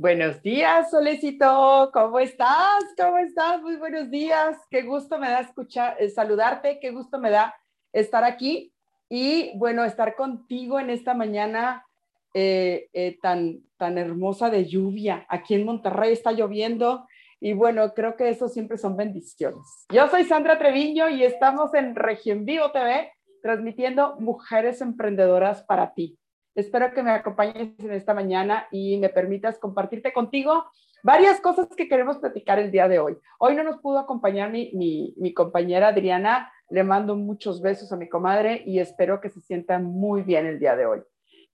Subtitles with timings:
[0.00, 1.90] Buenos días, Solecito.
[1.92, 2.84] ¿Cómo estás?
[2.96, 3.60] ¿Cómo estás?
[3.60, 4.56] Muy buenos días.
[4.70, 6.78] Qué gusto me da escuchar, eh, saludarte.
[6.78, 7.52] Qué gusto me da
[7.92, 8.72] estar aquí
[9.08, 11.84] y bueno, estar contigo en esta mañana
[12.32, 15.26] eh, eh, tan, tan hermosa de lluvia.
[15.28, 17.08] Aquí en Monterrey está lloviendo
[17.40, 19.84] y bueno, creo que eso siempre son bendiciones.
[19.92, 23.10] Yo soy Sandra Treviño y estamos en Región Vivo TV
[23.42, 26.16] transmitiendo Mujeres Emprendedoras para ti.
[26.54, 30.64] Espero que me acompañes en esta mañana y me permitas compartirte contigo
[31.02, 33.16] varias cosas que queremos platicar el día de hoy.
[33.38, 34.72] Hoy no nos pudo acompañar mi,
[35.16, 36.52] mi, compañera Adriana.
[36.70, 40.58] Le mando muchos besos a mi comadre y espero que se sienta muy bien el
[40.58, 41.02] día de hoy.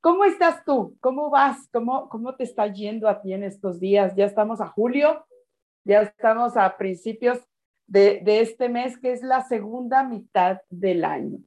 [0.00, 0.96] ¿Cómo estás tú?
[1.00, 1.68] ¿Cómo vas?
[1.72, 4.14] ¿Cómo, ¿Cómo te está yendo a ti en estos días?
[4.16, 5.24] Ya estamos a julio,
[5.84, 7.38] ya estamos a principios
[7.86, 11.38] de, de este mes, que es la segunda mitad del año.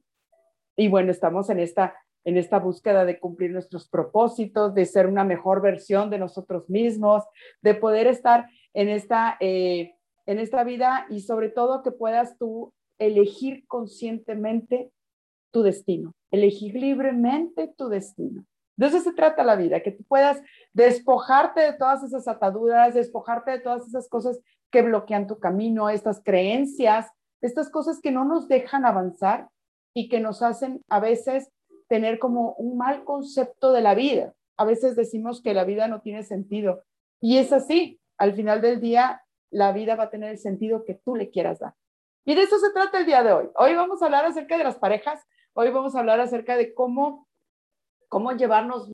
[0.76, 1.94] Y bueno, estamos en esta
[2.28, 7.24] en esta búsqueda de cumplir nuestros propósitos, de ser una mejor versión de nosotros mismos,
[7.62, 9.94] de poder estar en esta, eh,
[10.26, 14.90] en esta vida y sobre todo que puedas tú elegir conscientemente
[15.50, 18.44] tu destino, elegir libremente tu destino.
[18.76, 20.38] De eso se trata la vida, que tú puedas
[20.74, 24.38] despojarte de todas esas ataduras, despojarte de todas esas cosas
[24.70, 27.06] que bloquean tu camino, estas creencias,
[27.40, 29.48] estas cosas que no nos dejan avanzar
[29.94, 31.50] y que nos hacen a veces
[31.88, 34.34] tener como un mal concepto de la vida.
[34.56, 36.84] A veces decimos que la vida no tiene sentido
[37.20, 38.00] y es así.
[38.16, 41.60] Al final del día, la vida va a tener el sentido que tú le quieras
[41.60, 41.74] dar.
[42.24, 43.48] Y de eso se trata el día de hoy.
[43.54, 45.24] Hoy vamos a hablar acerca de las parejas.
[45.54, 47.26] Hoy vamos a hablar acerca de cómo,
[48.08, 48.90] cómo llevarnos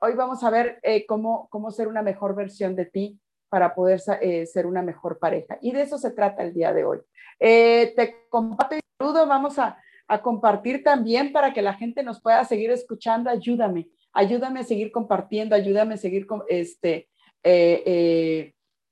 [0.00, 4.00] hoy vamos a ver eh, cómo, cómo ser una mejor versión de ti para poder
[4.20, 5.58] eh, ser una mejor pareja.
[5.60, 6.98] Y de eso se trata el día de hoy.
[7.40, 12.20] Eh, te comparto y saludo, vamos a, a, compartir también para que la gente nos
[12.20, 13.30] pueda seguir escuchando.
[13.30, 17.08] Ayúdame, ayúdame a seguir compartiendo, ayúdame a seguir este,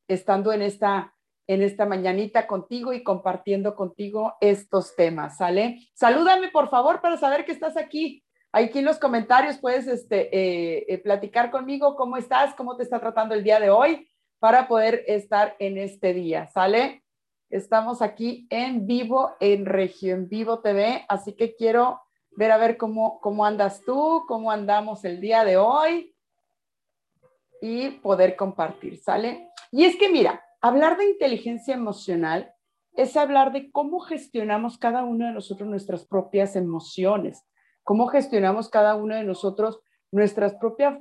[0.08, 1.14] estando en esta,
[1.46, 5.80] en esta mañanita contigo y compartiendo contigo estos temas, ¿sale?
[5.92, 8.22] Salúdame, por favor, para saber que estás aquí.
[8.52, 13.00] Aquí en los comentarios puedes este, eh, eh, platicar conmigo cómo estás, cómo te está
[13.00, 14.08] tratando el día de hoy
[14.38, 17.02] para poder estar en este día, ¿sale?
[17.50, 22.00] Estamos aquí en vivo en Región Vivo TV, así que quiero
[22.32, 26.14] ver a ver cómo, cómo andas tú, cómo andamos el día de hoy
[27.60, 29.50] y poder compartir, ¿sale?
[29.70, 32.52] Y es que mira, hablar de inteligencia emocional
[32.92, 37.44] es hablar de cómo gestionamos cada uno de nosotros nuestras propias emociones
[37.86, 39.78] cómo gestionamos cada uno de nosotros
[40.10, 40.98] nuestros propios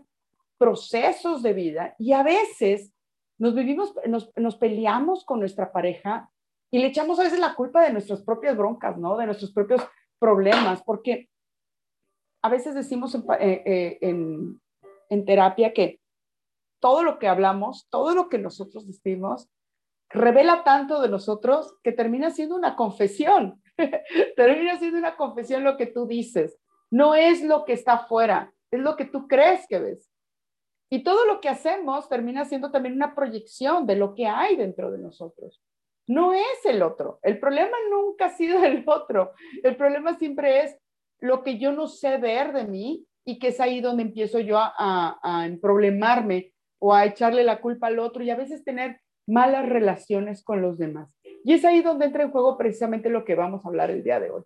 [0.59, 2.93] procesos de vida y a veces
[3.39, 6.29] nos vivimos, nos, peleamos con nuestra pareja
[6.69, 9.17] y le echamos a veces la culpa de nuestras propias broncas, ¿no?
[9.17, 9.81] De nuestros propios
[10.19, 11.27] problemas, porque
[12.43, 14.57] a veces decimos en, eh, eh,
[15.09, 15.99] en terapia que
[16.79, 19.49] todo lo que hablamos, todo lo que nosotros decimos,
[20.07, 23.59] revela tanto de nosotros que termina siendo una confesión.
[24.35, 26.59] termina siendo una confesión lo que tú dices.
[26.91, 30.11] No es lo que está afuera, es lo que tú crees que ves.
[30.89, 34.91] Y todo lo que hacemos termina siendo también una proyección de lo que hay dentro
[34.91, 35.61] de nosotros.
[36.07, 37.19] No es el otro.
[37.23, 39.33] El problema nunca ha sido el otro.
[39.63, 40.77] El problema siempre es
[41.19, 44.57] lo que yo no sé ver de mí y que es ahí donde empiezo yo
[44.59, 49.67] a, a, problemarme o a echarle la culpa al otro y a veces tener malas
[49.67, 51.09] relaciones con los demás.
[51.43, 54.19] Y es ahí donde entra en juego precisamente lo que vamos a hablar el día
[54.19, 54.43] de hoy.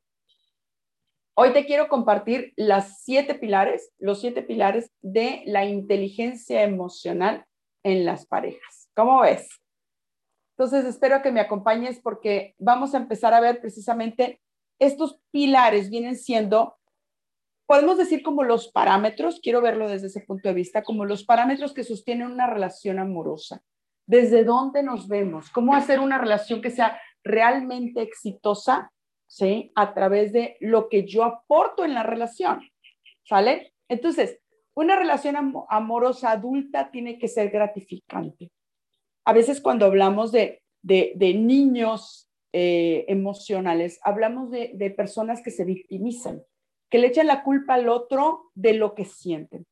[1.42, 7.46] Hoy te quiero compartir las siete pilares, los siete pilares de la inteligencia emocional
[7.82, 8.90] en las parejas.
[8.94, 9.48] ¿Cómo ves?
[10.58, 14.42] Entonces, espero que me acompañes porque vamos a empezar a ver precisamente
[14.80, 16.76] estos pilares vienen siendo,
[17.66, 21.74] podemos decir como los parámetros, quiero verlo desde ese punto de vista, como los parámetros
[21.74, 23.64] que sostienen una relación amorosa.
[24.06, 25.50] ¿Desde dónde nos vemos?
[25.52, 28.92] ¿Cómo hacer una relación que sea realmente exitosa
[29.29, 29.72] ¿sí?
[29.76, 32.67] A través de lo que yo aporto en la relación,
[33.23, 33.73] ¿sale?
[33.87, 34.40] Entonces,
[34.73, 35.35] una relación
[35.70, 38.52] amorosa adulta tiene que ser gratificante.
[39.26, 46.41] A veces cuando hablamos de, niños eh, emocionales, hablamos de, de personas que se victimizan,
[46.90, 49.66] que le echan la culpa al otro de lo que sienten.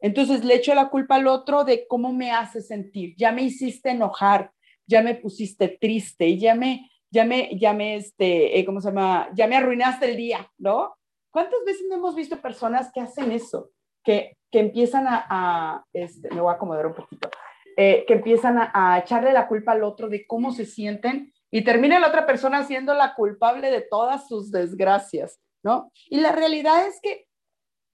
[0.00, 3.14] Entonces le echo la culpa al otro de cómo me hace sentir.
[3.16, 4.52] Ya me hiciste enojar,
[4.86, 9.28] ya me pusiste triste, ya me, ya me, ya me, este, eh, ¿cómo se llama?
[9.34, 10.96] Ya me arruinaste el día, ¿no?
[11.30, 13.70] ¿Cuántas veces no hemos visto personas que hacen eso?
[14.02, 17.30] Que, que empiezan a, este, me voy a acomodar un poquito,
[17.76, 22.00] eh, que empiezan a, echarle la culpa al otro de cómo se sienten y termina
[22.00, 25.92] la otra persona siendo la culpable de todas sus desgracias, ¿no?
[26.06, 27.28] Y la realidad es que,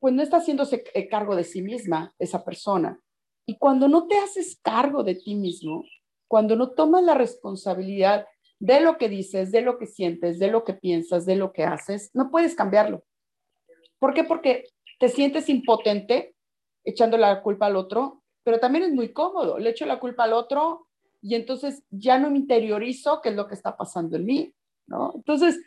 [0.00, 2.98] pues no está haciéndose eh, cargo de sí misma esa persona.
[3.46, 5.84] Y cuando no te haces cargo de ti mismo,
[6.26, 8.26] cuando no tomas la responsabilidad
[8.60, 11.64] de lo que dices, de lo que sientes, de lo que piensas, de lo que
[11.64, 13.02] haces, no puedes cambiarlo.
[13.98, 14.22] ¿Por qué?
[14.22, 14.66] Porque
[14.98, 16.34] te sientes impotente
[16.84, 19.58] echando la culpa al otro, pero también es muy cómodo.
[19.58, 20.86] Le echo la culpa al otro,
[21.22, 24.54] y entonces ya no me interiorizo qué es lo que está pasando en mí,
[24.86, 25.12] ¿no?
[25.14, 25.58] Entonces,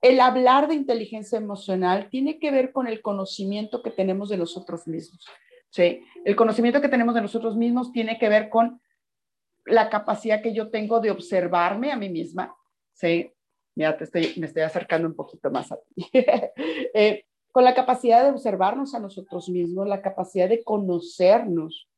[0.00, 4.86] el hablar de inteligencia emocional tiene que ver con el conocimiento que tenemos de nosotros
[4.86, 5.26] mismos,
[5.70, 6.02] ¿sí?
[6.24, 8.80] El conocimiento que tenemos de nosotros mismos tiene que ver con
[9.66, 12.54] la capacidad que yo tengo de observarme a mí misma,
[12.92, 13.32] ¿sí?
[13.76, 16.08] Mira, te estoy, me estoy acercando un poquito más a ti.
[16.12, 21.88] eh, con la capacidad de observarnos a nosotros mismos, la capacidad de conocernos,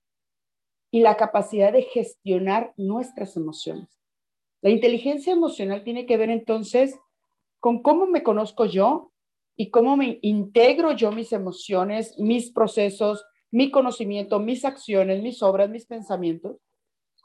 [0.91, 3.89] y la capacidad de gestionar nuestras emociones.
[4.63, 6.99] La inteligencia emocional tiene que ver entonces
[7.61, 9.13] con cómo me conozco yo
[9.57, 15.69] y cómo me integro yo mis emociones, mis procesos, mi conocimiento, mis acciones, mis obras,
[15.69, 16.57] mis pensamientos,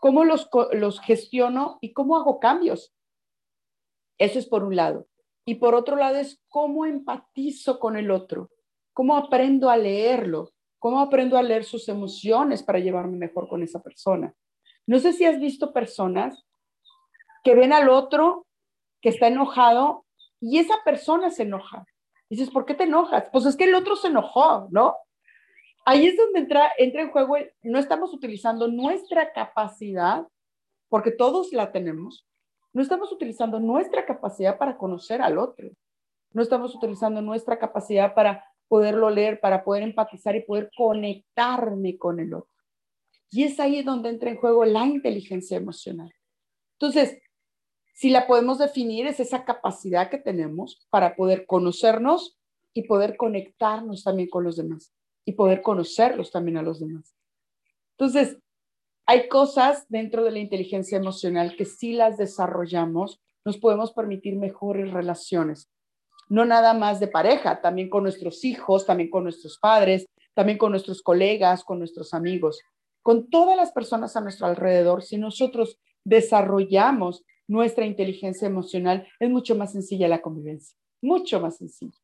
[0.01, 2.93] cómo los, los gestiono y cómo hago cambios.
[4.17, 5.07] Eso es por un lado.
[5.45, 8.49] Y por otro lado es cómo empatizo con el otro,
[8.93, 10.51] cómo aprendo a leerlo,
[10.81, 14.33] ¿Cómo aprendo a leer sus emociones para llevarme mejor con esa persona?
[14.87, 16.43] No sé si has visto personas
[17.43, 18.47] que ven al otro
[18.99, 20.07] que está enojado
[20.39, 21.85] y esa persona se enoja.
[22.31, 23.29] Dices, ¿por qué te enojas?
[23.31, 24.95] Pues es que el otro se enojó, ¿no?
[25.83, 30.27] Ahí es donde entra, entra en juego, no estamos utilizando nuestra capacidad,
[30.89, 32.27] porque todos la tenemos,
[32.71, 35.69] no estamos utilizando nuestra capacidad para conocer al otro,
[36.33, 42.19] no estamos utilizando nuestra capacidad para poderlo leer, para poder empatizar y poder conectarme con
[42.19, 42.53] el otro.
[43.31, 46.13] Y es ahí donde entra en juego la inteligencia emocional.
[46.73, 47.17] Entonces,
[47.93, 52.37] si la podemos definir, es esa capacidad que tenemos para poder conocernos
[52.73, 54.93] y poder conectarnos también con los demás
[55.25, 57.15] y poder conocerlos también a los demás.
[57.97, 58.37] Entonces,
[59.05, 64.91] hay cosas dentro de la inteligencia emocional que si las desarrollamos, nos podemos permitir mejores
[64.91, 65.69] relaciones,
[66.29, 70.71] no nada más de pareja, también con nuestros hijos, también con nuestros padres, también con
[70.71, 72.61] nuestros colegas, con nuestros amigos,
[73.01, 75.03] con todas las personas a nuestro alrededor.
[75.03, 82.00] Si nosotros desarrollamos nuestra inteligencia emocional, es mucho más sencilla la convivencia, mucho más sencilla.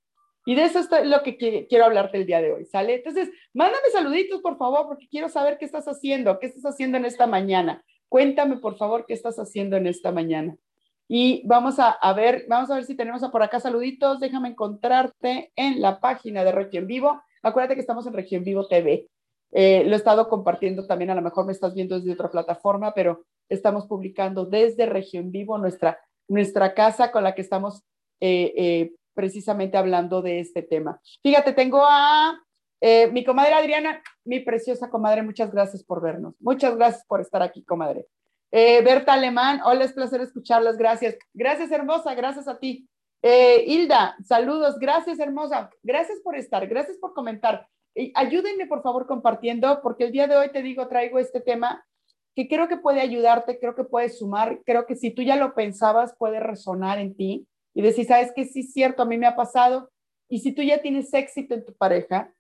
[0.48, 1.36] Y de eso es lo que
[1.68, 2.96] quiero hablarte el día de hoy, ¿sale?
[2.96, 7.04] Entonces, mándame saluditos, por favor, porque quiero saber qué estás haciendo, qué estás haciendo en
[7.04, 7.84] esta mañana.
[8.08, 10.56] Cuéntame, por favor, qué estás haciendo en esta mañana.
[11.10, 14.22] Y vamos a, ver, vamos a ver si tenemos por acá saluditos.
[14.22, 17.22] Déjame encontrarte en la página de Región Vivo.
[17.44, 19.06] Acuérdate que estamos en Región Vivo TV.
[19.52, 22.94] Eh, lo he estado compartiendo también, a lo mejor me estás viendo desde otra plataforma,
[22.94, 26.00] pero estamos publicando desde Región Vivo nuestra,
[26.30, 27.84] nuestra casa con la que estamos
[28.22, 31.02] eh, eh, precisamente hablando de este tema.
[31.24, 32.40] Fíjate, tengo a
[33.12, 36.36] mi comadre Adriana, mi preciosa comadre, muchas gracias por vernos.
[36.40, 38.06] Muchas gracias por estar aquí, comadre.
[38.52, 41.18] Eh, Berta Alemán, hola, es placer escucharlas, gracias.
[41.34, 42.88] Gracias, hermosa, gracias a ti.
[43.22, 45.72] Eh, Hilda, saludos, gracias, hermosa.
[45.84, 47.68] Gracias por estar, gracias por comentar.
[48.14, 51.84] ayúdenme, por favor, compartiendo, porque el día de hoy te digo, traigo este tema
[52.36, 55.56] que creo que puede ayudarte, creo que puede sumar, creo que si tú ya lo
[55.56, 57.48] pensabas, puede resonar en ti
[57.78, 59.92] y decir, sabes que sí es cierto, a mí me ha pasado.
[60.28, 62.34] Y si tú ya tienes éxito en tu pareja,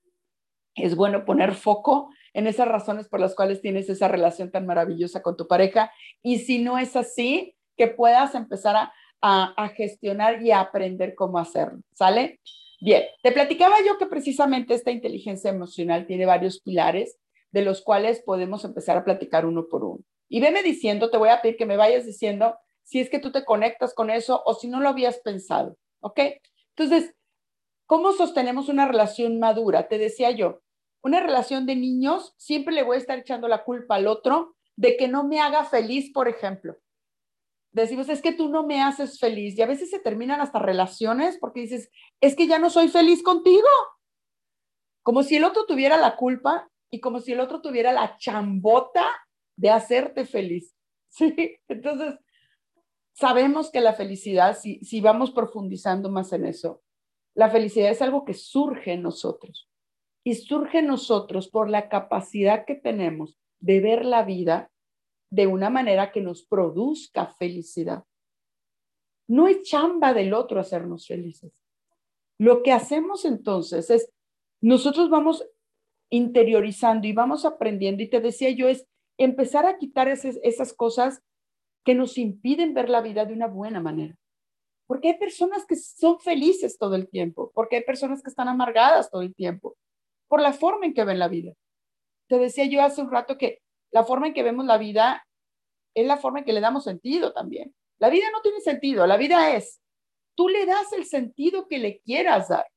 [0.74, 5.22] es bueno poner foco en esas razones por las cuales tienes esa relación tan maravillosa
[5.22, 5.92] con tu pareja.
[6.24, 8.92] Y si no es así, que puedas empezar a,
[9.22, 11.82] a, gestionar y a aprender cómo hacerlo.
[11.94, 12.40] ¿Sale?
[12.82, 17.16] Bien, te platicaba yo que precisamente esta inteligencia emocional tiene varios pilares
[17.52, 20.04] de los cuales podemos empezar a platicar uno por uno.
[20.30, 22.56] Y veme diciendo, te voy a pedir que me vayas diciendo
[22.88, 26.22] si es que tú te conectas con eso o si no lo habías pensado, ¿ok?
[26.74, 27.14] Entonces,
[27.86, 29.90] ¿cómo sostenemos una relación madura?
[29.90, 30.62] Te decía yo,
[31.04, 34.96] una relación de niños, siempre le voy a estar echando la culpa al otro de
[34.96, 36.78] que no me haga feliz, por ejemplo.
[37.74, 41.38] Decimos, es que tú no me haces feliz y a veces se terminan hasta relaciones
[41.40, 41.92] porque dices,
[42.22, 43.68] es que ya no soy feliz contigo.
[45.04, 49.06] Como si el otro tuviera la culpa y como si el otro tuviera la chambota
[49.58, 50.74] de hacerte feliz.
[51.10, 51.58] ¿Sí?
[51.68, 52.18] Entonces,
[53.18, 56.84] sabemos que la felicidad, si, vamos profundizando más en eso,
[57.34, 59.70] la felicidad es algo que surge en nosotros
[60.24, 64.72] y surge en nosotros por la capacidad que tenemos de ver la vida
[65.32, 68.04] de una manera que nos produzca felicidad.
[69.28, 71.66] No es chamba del otro hacernos felices.
[72.38, 74.12] Lo que hacemos entonces es,
[74.62, 75.44] nosotros vamos
[76.10, 81.22] interiorizando y vamos aprendiendo, y te decía yo, es empezar a quitar esas cosas
[81.88, 84.14] que nos impiden ver la vida de una buena manera.
[84.88, 89.10] Porque hay personas que son felices todo el tiempo, porque hay personas que están amargadas
[89.10, 89.78] todo el tiempo,
[90.28, 91.54] por la forma en que ven la vida.
[92.28, 93.62] Te decía yo hace un rato que
[93.94, 95.26] la forma en que vemos la vida
[95.96, 97.74] es la forma en que le damos sentido también.
[98.00, 99.80] La vida no tiene sentido, la vida es.
[100.36, 102.68] Tú le das el sentido que le quieras dar.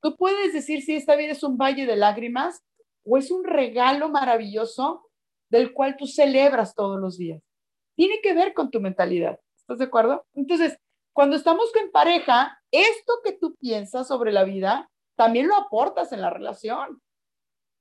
[0.00, 2.64] Tú puedes decir si esta vida es un valle de lágrimas
[3.04, 5.06] o es un regalo maravilloso
[5.50, 7.42] del cual tú celebras todos los días.
[8.02, 9.38] Tiene que ver con tu mentalidad.
[9.56, 10.26] ¿Estás de acuerdo?
[10.34, 10.76] Entonces,
[11.14, 16.20] cuando estamos con pareja, esto que tú piensas sobre la vida, también lo aportas en
[16.20, 17.00] la relación.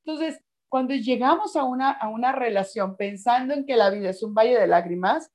[0.05, 4.35] Entonces, cuando llegamos a una, a una relación pensando en que la vida es un
[4.35, 5.31] valle de lágrimas,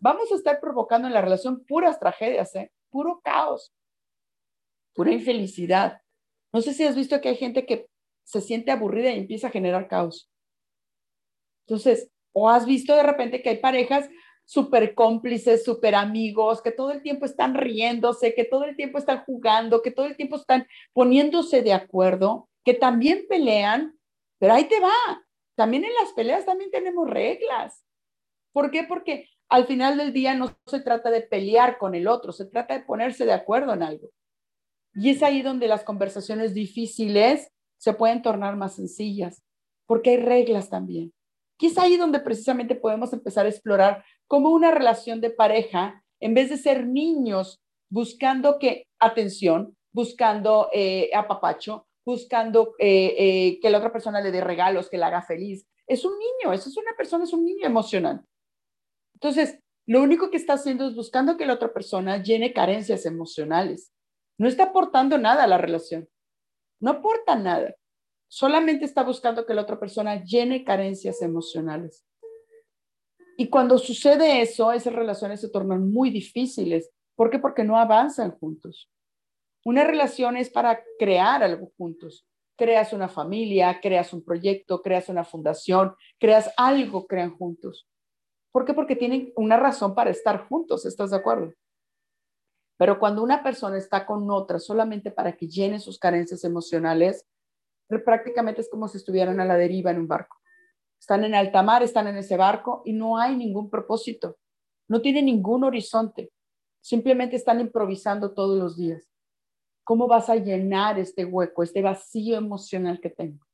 [0.00, 2.70] vamos a estar provocando en la relación puras tragedias, ¿eh?
[2.90, 3.72] puro caos,
[4.94, 6.02] pura infelicidad.
[6.52, 7.88] No sé si has visto que hay gente que
[8.26, 10.30] se siente aburrida y empieza a generar caos.
[11.66, 14.10] Entonces, o has visto de repente que hay parejas
[14.46, 19.24] súper cómplices, súper amigos, que todo el tiempo están riéndose, que todo el tiempo están
[19.24, 23.96] jugando, que todo el tiempo están poniéndose de acuerdo, que también pelean
[24.38, 25.24] pero ahí te va.
[25.54, 27.84] También en las peleas también tenemos reglas.
[28.52, 28.84] ¿Por qué?
[28.84, 32.74] Porque al final del día no se trata de pelear con el otro, se trata
[32.74, 34.10] de ponerse de acuerdo en algo.
[34.94, 39.42] Y es ahí donde las conversaciones difíciles se pueden tornar más sencillas,
[39.86, 41.12] porque hay reglas también.
[41.58, 46.34] Y es ahí donde precisamente podemos empezar a explorar cómo una relación de pareja, en
[46.34, 53.78] vez de ser niños buscando que atención, buscando eh, apapacho, buscando eh, eh, que la
[53.78, 55.66] otra persona le dé regalos, que la haga feliz.
[55.86, 58.24] Es un niño, eso es una persona, es un niño emocional.
[59.14, 63.92] Entonces, lo único que está haciendo es buscando que la otra persona llene carencias emocionales.
[64.38, 66.08] No está aportando nada a la relación.
[66.80, 67.74] No aporta nada.
[68.28, 72.04] Solamente está buscando que la otra persona llene carencias emocionales.
[73.36, 76.90] Y cuando sucede eso, esas relaciones se tornan muy difíciles.
[77.14, 77.38] ¿Por qué?
[77.38, 78.90] Porque no avanzan juntos.
[79.64, 82.26] Una relación es para crear algo juntos.
[82.56, 87.86] Creas una familia, creas un proyecto, creas una fundación, creas algo, crean juntos.
[88.52, 88.72] ¿Por qué?
[88.72, 91.52] Porque tienen una razón para estar juntos, ¿estás de acuerdo?
[92.78, 97.26] Pero cuando una persona está con otra solamente para que llene sus carencias emocionales,
[98.04, 100.36] prácticamente es como si estuvieran a la deriva en un barco.
[100.98, 104.38] Están en alta mar, están en ese barco y no hay ningún propósito,
[104.88, 106.30] no tienen ningún horizonte,
[106.80, 109.08] simplemente están improvisando todos los días.
[109.84, 113.46] ¿Cómo vas a llenar este hueco, este vacío emocional que tengo?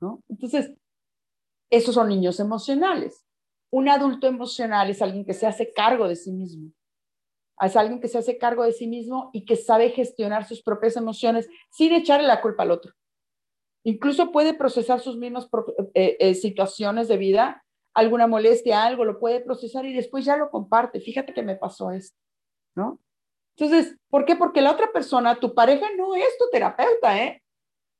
[0.00, 0.20] ¿No?
[0.28, 0.72] Entonces,
[1.70, 3.24] esos son niños emocionales.
[3.70, 6.72] Un adulto emocional es alguien que se hace cargo de sí mismo.
[7.60, 10.96] Es alguien que se hace cargo de sí mismo y que sabe gestionar sus propias
[10.96, 12.92] emociones sin echarle la culpa al otro.
[13.86, 15.48] Incluso puede procesar sus mismas
[15.94, 17.64] eh, eh, situaciones de vida,
[17.94, 21.00] alguna molestia, algo, lo puede procesar y después ya lo comparte.
[21.00, 22.18] Fíjate que me pasó esto,
[22.74, 22.98] ¿no?
[23.56, 24.34] Entonces, ¿por qué?
[24.34, 27.44] Porque la otra persona, tu pareja, no es tu terapeuta, ¿eh?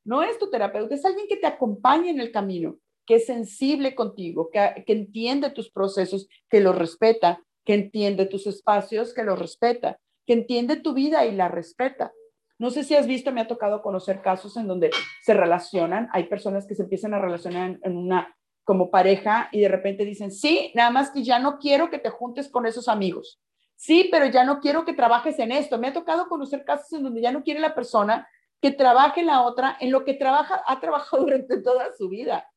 [0.05, 3.95] No es tu terapeuta, es alguien que te acompaña en el camino, que es sensible
[3.95, 9.39] contigo, que, que entiende tus procesos, que los respeta, que entiende tus espacios, que los
[9.39, 12.13] respeta, que entiende tu vida y la respeta.
[12.59, 14.91] No sé si has visto, me ha tocado conocer casos en donde
[15.23, 18.35] se relacionan, hay personas que se empiezan a relacionar en una
[18.65, 22.11] como pareja y de repente dicen, sí, nada más que ya no quiero que te
[22.11, 23.41] juntes con esos amigos
[23.77, 25.79] sí, pero ya no quiero que trabajes en esto.
[25.79, 28.29] Me ha tocado conocer casos en donde ya no quiere la persona
[28.61, 32.51] que trabaje la otra en lo que trabaja, ha trabajado durante toda su vida.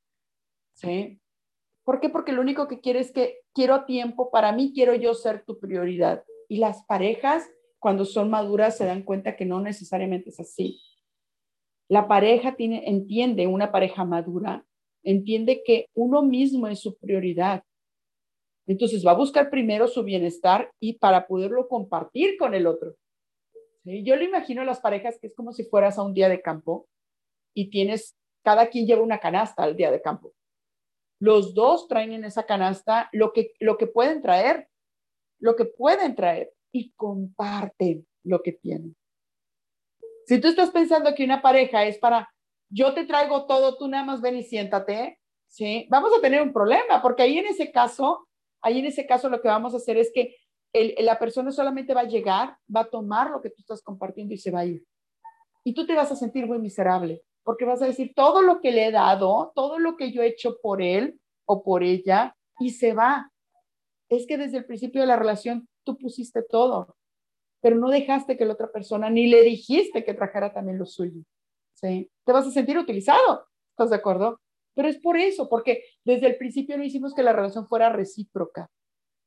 [0.74, 1.22] ¿Sí?
[1.84, 2.10] ¿Por qué?
[2.10, 5.60] Porque lo único que quiere es que quiero tiempo para mí, quiero yo ser tu
[5.60, 6.24] prioridad.
[6.48, 7.48] Y las parejas,
[7.80, 10.82] cuando son maduras, se dan cuenta que no necesariamente es así.
[11.88, 14.66] La pareja tiene, entiende, una pareja madura,
[15.04, 17.64] entiende que uno mismo es su prioridad
[18.70, 22.96] entonces va a buscar primero su bienestar y para poderlo compartir con el otro.
[23.84, 26.40] Yo le imagino a las parejas que es como si fueras a un día de
[26.44, 26.88] campo
[27.56, 30.34] y tienes, cada quien lleva una canasta al día de campo.
[31.20, 34.70] Los dos traen en esa canasta lo que, lo que pueden traer,
[35.40, 38.96] lo que pueden traer y comparten lo que tienen.
[40.26, 42.30] Si tú estás pensando que una pareja es para,
[42.70, 45.88] yo te traigo todo, tú nada más ven y siéntate, ¿sí?
[45.90, 48.30] Vamos a tener un problema, porque ahí en ese caso
[48.62, 50.36] Ahí en ese caso lo que vamos a hacer es que
[50.74, 54.38] la persona solamente va a llegar, va a tomar lo que tú estás compartiendo y
[54.38, 54.86] se va a ir.
[55.64, 58.72] Y tú te vas a sentir muy miserable, porque vas a decir todo lo que
[58.72, 62.72] le he dado, todo lo que yo he hecho por él o por ella, y
[62.72, 63.32] se va.
[64.10, 66.96] Es que desde el principio de la relación tú pusiste todo,
[67.62, 71.22] pero no dejaste que la otra persona ni le dijiste que trajera también lo suyo.
[71.74, 72.10] ¿sí?
[72.24, 74.40] Te vas a sentir utilizado, ¿estás de acuerdo?
[74.76, 78.70] Pero es por eso, porque desde el principio no hicimos que la relación fuera recíproca.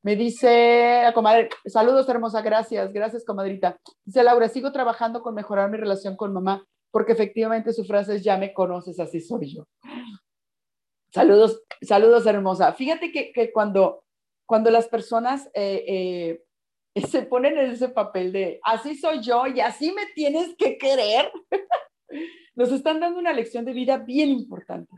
[0.05, 3.79] Me dice la comadre, saludos hermosa, gracias, gracias comadrita.
[4.05, 8.25] Dice Laura, sigo trabajando con mejorar mi relación con mamá, porque efectivamente su frase es,
[8.25, 9.65] ya me conoces, así soy yo.
[11.13, 12.73] Saludos, saludos hermosa.
[12.73, 14.05] Fíjate que, que cuando,
[14.47, 16.45] cuando las personas eh, eh,
[17.09, 21.31] se ponen en ese papel de, así soy yo y así me tienes que querer,
[22.55, 24.95] nos están dando una lección de vida bien importante.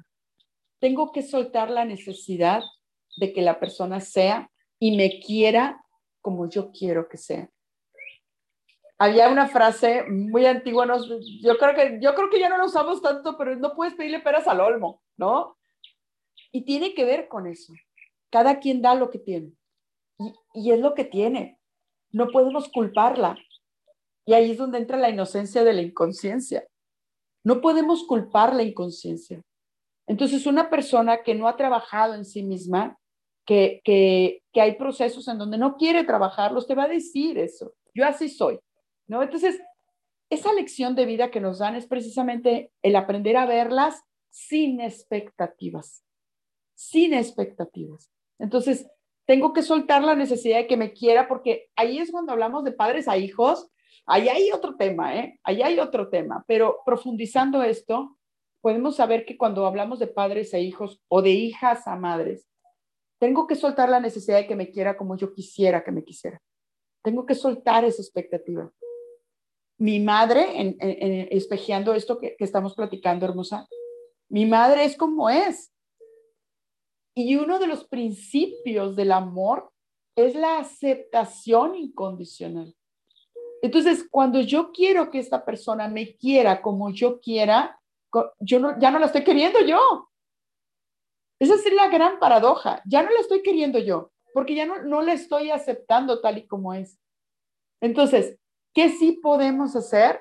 [0.81, 2.63] Tengo que soltar la necesidad
[3.17, 5.85] de que la persona sea y me quiera
[6.21, 7.49] como yo quiero que sea.
[8.99, 10.87] Había una frase muy antigua,
[11.43, 14.21] yo, creo que, yo creo que ya no la usamos tanto, pero no puedes pedirle
[14.21, 15.59] peras al olmo, ¿no?
[16.53, 17.73] Y tiene que ver con eso.
[18.31, 19.53] Cada quien da lo que tiene.
[20.19, 21.59] Y, y es lo que tiene.
[22.15, 23.37] No podemos culparla.
[24.25, 26.65] Y ahí es donde entra la inocencia de la inconsciencia.
[27.43, 29.43] No podemos culpar la inconsciencia.
[30.07, 32.97] Entonces, una persona que no ha trabajado en sí misma
[33.45, 37.75] que, que, que, hay procesos en donde no quiere trabajarlos, te va a decir eso.
[37.95, 38.61] Yo así soy,
[39.09, 39.21] ¿no?
[39.23, 39.61] Entonces,
[40.31, 46.05] esa lección de vida que nos dan es precisamente el aprender a verlas sin expectativas,
[46.75, 48.09] sin expectativas.
[48.39, 48.87] Entonces,
[49.27, 52.73] tengo que soltar la necesidad de que me quiera, porque ahí es cuando hablamos de
[52.73, 53.71] padres a hijos,
[54.07, 55.41] ahí hay otro tema, ¿eh?
[55.43, 58.19] Ahí hay otro tema, pero profundizando esto,
[58.61, 62.47] podemos saber que cuando hablamos de padres a hijos o de hijas a madres,
[63.19, 66.41] tengo que soltar la necesidad de que me quiera como yo quisiera que me quisiera.
[67.03, 68.71] Tengo que soltar esa expectativa.
[69.79, 70.77] Mi madre, en,
[71.31, 73.67] espejeando esto que estamos platicando, hermosa,
[74.29, 75.74] mi madre es como es.
[77.15, 79.71] Y uno de los principios del amor
[80.17, 82.75] es la aceptación incondicional.
[83.63, 87.81] Entonces, cuando yo quiero que esta persona me quiera como yo quiera,
[88.41, 90.11] yo ya no la estoy queriendo yo.
[91.41, 92.83] Esa es la gran paradoja.
[92.87, 96.47] Ya no la estoy queriendo yo, porque ya no, no la estoy aceptando tal y
[96.47, 96.99] como es.
[97.81, 98.39] Entonces,
[98.73, 100.21] ¿qué sí podemos hacer?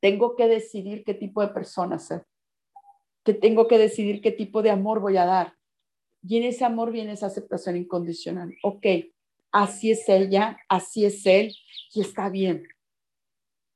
[0.00, 2.26] Tengo que decidir qué tipo de persona ser.
[3.24, 5.57] Que tengo que decidir qué tipo de amor voy a dar.
[6.22, 8.54] Y en ese amor viene esa aceptación incondicional.
[8.62, 8.86] Ok,
[9.52, 11.54] así es ella, así es él,
[11.94, 12.66] y está bien.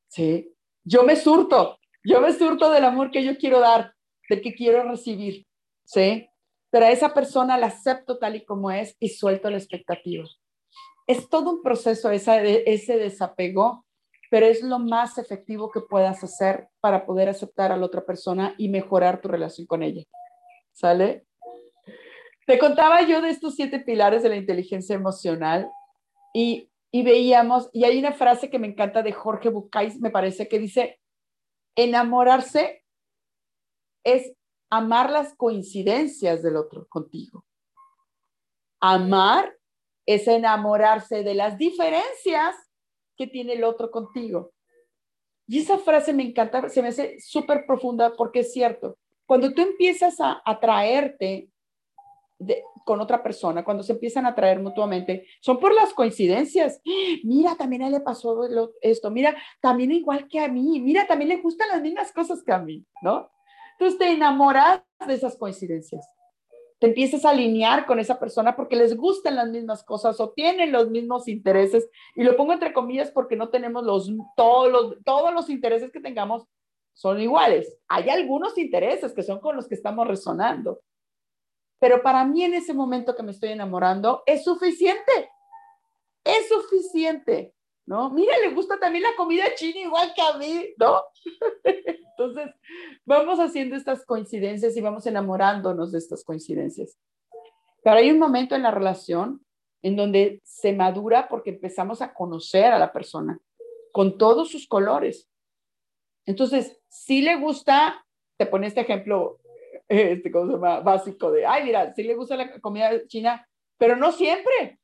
[0.09, 3.94] Sí, yo me surto, yo me surto del amor que yo quiero dar,
[4.28, 5.46] del que quiero recibir.
[5.85, 6.28] ¿sí?
[6.70, 10.24] Pero a esa persona la acepto tal y como es y suelto la expectativa.
[11.07, 13.85] Es todo un proceso ese, ese desapego,
[14.31, 18.55] pero es lo más efectivo que puedas hacer para poder aceptar a la otra persona
[18.57, 20.05] y mejorar tu relación con ella.
[20.72, 21.26] ¿Sale?
[22.46, 25.70] Te contaba yo de estos siete pilares de la inteligencia emocional
[26.35, 30.59] y, veíamos, y hay una frase que me encanta de Jorge Bucay, me parece, que
[30.59, 31.00] dice,
[31.76, 32.85] enamorarse
[34.05, 34.33] es
[34.70, 37.44] amar las coincidencias del otro contigo.
[38.81, 39.57] Amar
[40.07, 42.57] es enamorarse de las diferencias
[43.16, 44.52] que tiene el otro contigo.
[45.46, 48.98] Y esa frase me encanta, se me hace súper profunda porque es cierto.
[49.26, 51.51] Cuando tú empiezas a atraerte
[52.85, 56.81] con otra persona, cuando se empiezan a atraer mutuamente, son por las coincidencias.
[57.22, 58.40] Mira, también a él le pasó
[58.81, 62.52] esto, mira, también igual que a mí, mira, también le gustan las mismas cosas que
[62.52, 63.31] a mí, ¿no?
[63.72, 66.07] Entonces te enamoras de esas coincidencias.
[66.78, 70.72] Te empiezas a alinear con esa persona porque les gustan las mismas cosas o tienen
[70.72, 71.88] los mismos intereses.
[72.16, 76.00] Y lo pongo entre comillas porque no tenemos los, todos los, todos los intereses que
[76.00, 76.44] tengamos
[76.92, 77.78] son iguales.
[77.88, 80.81] Hay algunos intereses que son con los que estamos resonando.
[81.83, 85.31] Pero para mí en ese momento que me estoy enamorando es suficiente.
[86.23, 87.57] Es suficiente.
[87.87, 88.09] ¿no?
[88.11, 91.03] Mira, le gusta también la comida china igual que a mí, ¿no?
[91.64, 92.55] Entonces,
[93.05, 96.97] vamos haciendo estas coincidencias y vamos enamorándonos de estas coincidencias.
[97.83, 99.45] Pero hay un momento en la relación
[99.83, 103.40] en donde se madura porque empezamos a conocer a la persona
[103.90, 105.29] con todos sus colores.
[106.27, 109.40] Entonces, si le gusta, te pone este ejemplo,
[109.88, 110.57] este, ¿cómo se?
[110.59, 113.47] Básico de, ay, mira, si le gusta la comida china,
[113.79, 114.79] pero no siempre.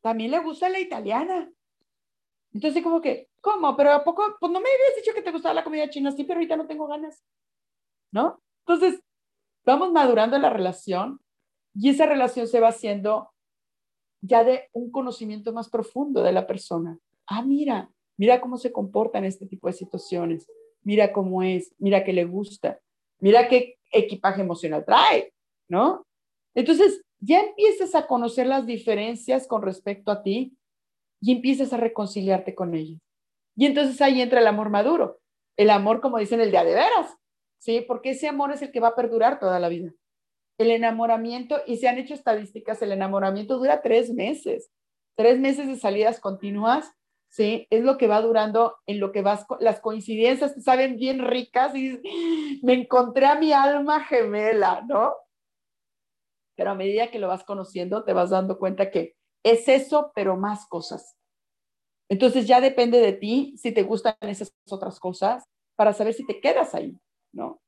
[0.00, 1.48] También le gusta la italiana,
[2.52, 3.76] entonces, como que, ¿cómo?
[3.76, 4.22] Pero ¿a poco?
[4.38, 6.66] Pues no me habías dicho que te gustaba la comida china, sí, pero ahorita no
[6.66, 7.22] tengo ganas,
[8.10, 8.42] ¿no?
[8.66, 9.02] Entonces,
[9.64, 11.20] vamos madurando la relación
[11.74, 13.30] y esa relación se va haciendo
[14.20, 16.98] ya de un conocimiento más profundo de la persona.
[17.26, 20.46] Ah, mira, mira cómo se comporta en este tipo de situaciones,
[20.82, 22.80] mira cómo es, mira qué le gusta,
[23.18, 25.32] mira qué equipaje emocional trae,
[25.68, 26.04] ¿no?
[26.54, 30.56] Entonces, ya empiezas a conocer las diferencias con respecto a ti
[31.20, 33.00] y empiezas a reconciliarte con ellos.
[33.56, 35.20] Y entonces ahí entra el amor maduro,
[35.56, 37.16] el amor como dicen el día de veras,
[37.60, 37.84] ¿sí?
[37.86, 39.92] Porque ese amor es el que va a perdurar toda la vida.
[40.58, 44.70] el enamoramiento, y se han hecho estadísticas, el enamoramiento dura tres meses,
[45.16, 46.92] tres meses de salidas continuas,
[47.32, 47.66] ¿sí?
[47.70, 51.74] Es lo que va durando en lo que vas, las coincidencias te saben bien ricas
[51.74, 51.98] y
[52.62, 55.14] me encontré a mi alma gemela, ¿no?
[56.54, 60.36] Pero a medida que lo vas conociendo, te vas dando cuenta que es eso, pero
[60.36, 61.16] más cosas.
[62.10, 66.38] Entonces ya depende de ti si te gustan esas otras cosas para saber si te
[66.38, 66.94] quedas ahí,
[67.32, 67.62] ¿no?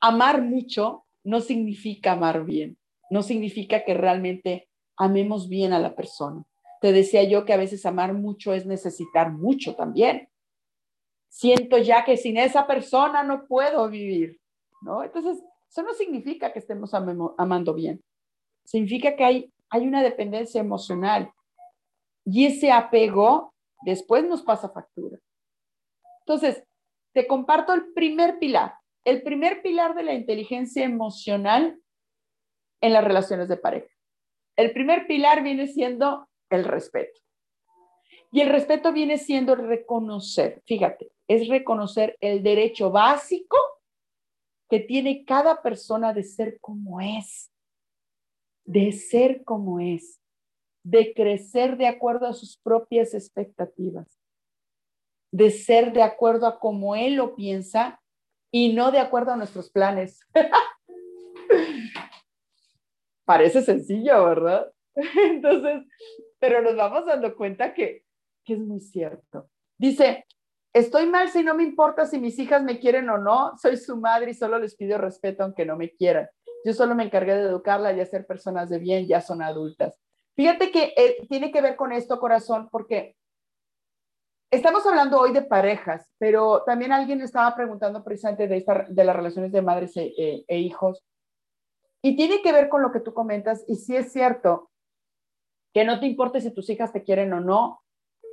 [0.00, 2.78] Amar mucho no significa amar bien,
[3.10, 6.44] no significa que realmente amemos bien a la persona.
[6.80, 10.28] Te decía yo que a veces amar mucho es necesitar mucho también.
[11.28, 14.40] Siento ya que sin esa persona no puedo vivir,
[14.80, 15.02] ¿no?
[15.02, 18.02] Entonces, eso no significa que estemos amando bien.
[18.64, 21.32] Significa que hay, hay una dependencia emocional
[22.24, 25.18] y ese apego después nos pasa factura.
[26.20, 26.64] Entonces,
[27.12, 28.74] te comparto el primer pilar.
[29.04, 31.80] El primer pilar de la inteligencia emocional
[32.80, 33.88] en las relaciones de pareja.
[34.56, 37.20] El primer pilar viene siendo el respeto.
[38.30, 43.56] Y el respeto viene siendo reconocer, fíjate, es reconocer el derecho básico
[44.68, 47.50] que tiene cada persona de ser como es,
[48.64, 50.20] de ser como es,
[50.84, 54.18] de crecer de acuerdo a sus propias expectativas,
[55.32, 58.00] de ser de acuerdo a como él lo piensa
[58.50, 60.20] y no de acuerdo a nuestros planes.
[63.24, 64.70] Parece sencillo, ¿verdad?
[64.94, 65.86] Entonces,
[66.38, 68.04] pero nos vamos dando cuenta que,
[68.44, 69.50] es muy cierto.
[69.76, 70.24] Dice,
[70.72, 73.98] estoy mal si no me importa si mis hijas me quieren o no, soy su
[73.98, 76.28] madre y solo les pido respeto aunque no me quieran.
[76.64, 80.00] Yo solo me encargué de educarla y hacer personas de bien, ya son adultas.
[80.34, 83.16] Fíjate que eh, tiene que ver con esto, corazón, porque
[84.50, 89.52] Estamos hablando hoy de parejas, pero también alguien estaba preguntando precisamente de, de las relaciones
[89.52, 91.04] de madres e, e, e, hijos.
[92.00, 94.70] Y tiene que ver con lo que tú comentas, y sí es cierto
[95.78, 97.84] que no te importe si tus hijas te quieren o no,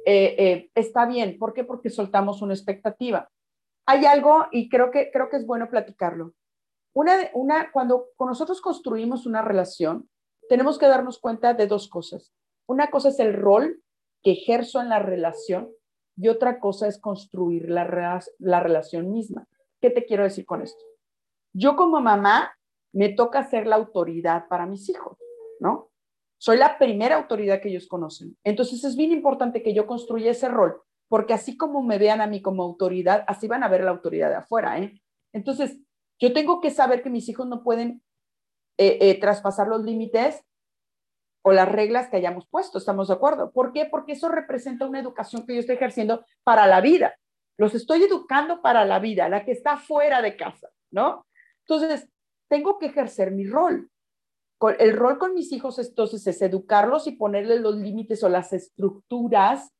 [0.03, 1.37] eh, eh, está bien.
[1.37, 1.63] ¿Por qué?
[1.63, 3.29] Porque soltamos una expectativa.
[3.85, 6.33] Hay algo, y creo que, creo que es bueno platicarlo.
[6.95, 10.09] Una, una, cuando nosotros construimos una relación,
[10.49, 12.33] tenemos que darnos cuenta de dos cosas.
[12.65, 13.79] Una cosa es el rol
[14.23, 15.69] que ejerzo en la relación
[16.17, 19.47] y otra cosa es construir la, la relación misma.
[19.79, 20.83] ¿Qué te quiero decir con esto?
[21.53, 22.57] Yo como mamá
[22.91, 25.19] me toca ser la autoridad para mis hijos,
[25.59, 25.91] ¿no?
[26.45, 28.37] Soy la primera autoridad que ellos conocen.
[28.43, 32.27] Entonces es bien importante que yo construya ese rol, porque así como me vean a
[32.27, 35.01] mí como autoridad, así van a ver la autoridad de afuera, ¿eh?
[35.33, 35.79] Entonces,
[36.19, 38.03] yo tengo que saber que mis hijos no pueden
[38.77, 40.45] eh, eh, traspasar los límites
[41.43, 43.51] o las reglas que hayamos puesto, ¿estamos de acuerdo?
[43.51, 43.87] ¿Por qué?
[43.87, 47.15] Porque eso representa una educación que yo estoy ejerciendo para la vida.
[47.57, 51.25] Los estoy educando para la vida, la que está fuera de casa, ¿no?
[51.67, 52.07] Entonces,
[52.47, 53.89] tengo que ejercer mi rol.
[54.79, 59.71] El rol con mis hijos entonces es educarlos y ponerles los límites o las estructuras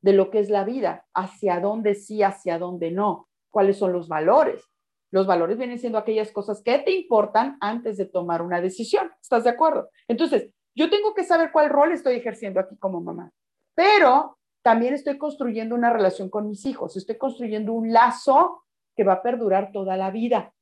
[0.00, 4.08] de lo que es la vida, hacia dónde sí, hacia dónde no, cuáles son los
[4.08, 4.62] valores.
[5.10, 9.10] Los valores vienen siendo aquellas cosas que te importan antes de tomar una decisión.
[9.20, 9.90] ¿Estás de acuerdo?
[10.08, 13.30] Entonces, yo tengo que saber cuál rol estoy ejerciendo aquí como mamá,
[13.74, 18.64] pero también estoy construyendo una relación con mis hijos, estoy construyendo un lazo
[18.96, 20.52] que va a perdurar toda la vida.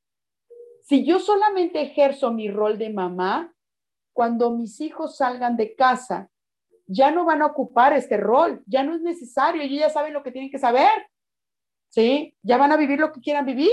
[0.83, 3.55] Si yo solamente ejerzo mi rol de mamá,
[4.13, 6.31] cuando mis hijos salgan de casa,
[6.87, 10.23] ya no van a ocupar este rol, ya no es necesario, ellos ya saben lo
[10.23, 10.91] que tienen que saber,
[11.89, 12.37] ¿sí?
[12.43, 13.71] Ya van a vivir lo que quieran vivir.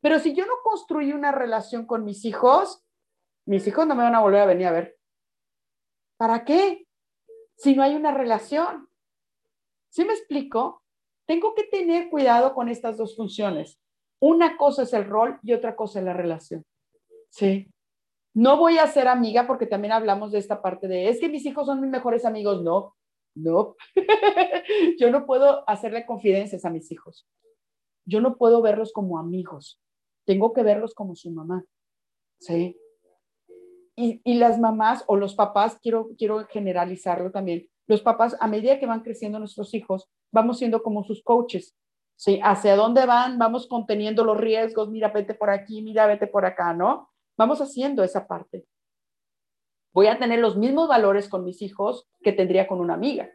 [0.00, 2.84] Pero si yo no construí una relación con mis hijos,
[3.46, 4.98] mis hijos no me van a volver a venir a ver.
[6.16, 6.86] ¿Para qué?
[7.56, 8.88] Si no hay una relación.
[9.88, 10.82] ¿Sí me explico?
[11.26, 13.78] Tengo que tener cuidado con estas dos funciones.
[14.20, 16.64] Una cosa es el rol y otra cosa es la relación.
[17.30, 17.70] Sí.
[18.34, 21.46] No voy a ser amiga porque también hablamos de esta parte de, es que mis
[21.46, 22.62] hijos son mis mejores amigos.
[22.62, 22.94] No,
[23.34, 23.76] no.
[24.98, 27.26] Yo no puedo hacerle confidencias a mis hijos.
[28.06, 29.80] Yo no puedo verlos como amigos.
[30.26, 31.64] Tengo que verlos como su mamá.
[32.40, 32.76] Sí
[33.96, 38.86] y, las mamás o los papás, quiero, quiero generalizarlo también, los papás, a medida que
[38.86, 41.74] van creciendo nuestros hijos, vamos siendo como sus coaches.
[42.16, 42.40] ¿Sí?
[42.42, 43.38] ¿Hacia dónde van?
[43.38, 47.10] Vamos conteniendo los riesgos, mira, vete por aquí, mira, vete por acá, ¿no?
[47.36, 48.66] Vamos haciendo esa parte.
[49.92, 53.30] Voy a tener los mismos valores con mis hijos que tendría con una amiga.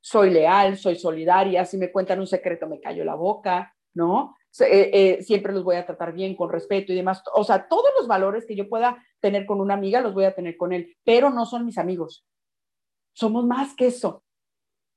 [0.00, 4.36] Soy leal, soy solidaria, si me cuentan un secreto me callo la boca, ¿no?
[4.60, 7.22] Eh, eh, siempre los voy a tratar bien, con respeto y demás.
[7.34, 10.34] O sea, todos los valores que yo pueda tener con una amiga los voy a
[10.34, 12.24] tener con él, pero no son mis amigos.
[13.12, 14.22] Somos más que eso.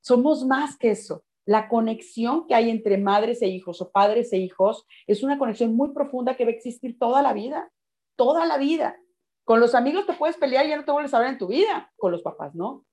[0.01, 1.23] Somos más que eso.
[1.45, 5.75] La conexión que hay entre madres e hijos o padres e hijos es una conexión
[5.75, 7.71] muy profunda que va a existir toda la vida,
[8.15, 8.97] toda la vida.
[9.43, 11.47] Con los amigos te puedes pelear y ya no te vuelves a ver en tu
[11.47, 12.85] vida, con los papás, ¿no?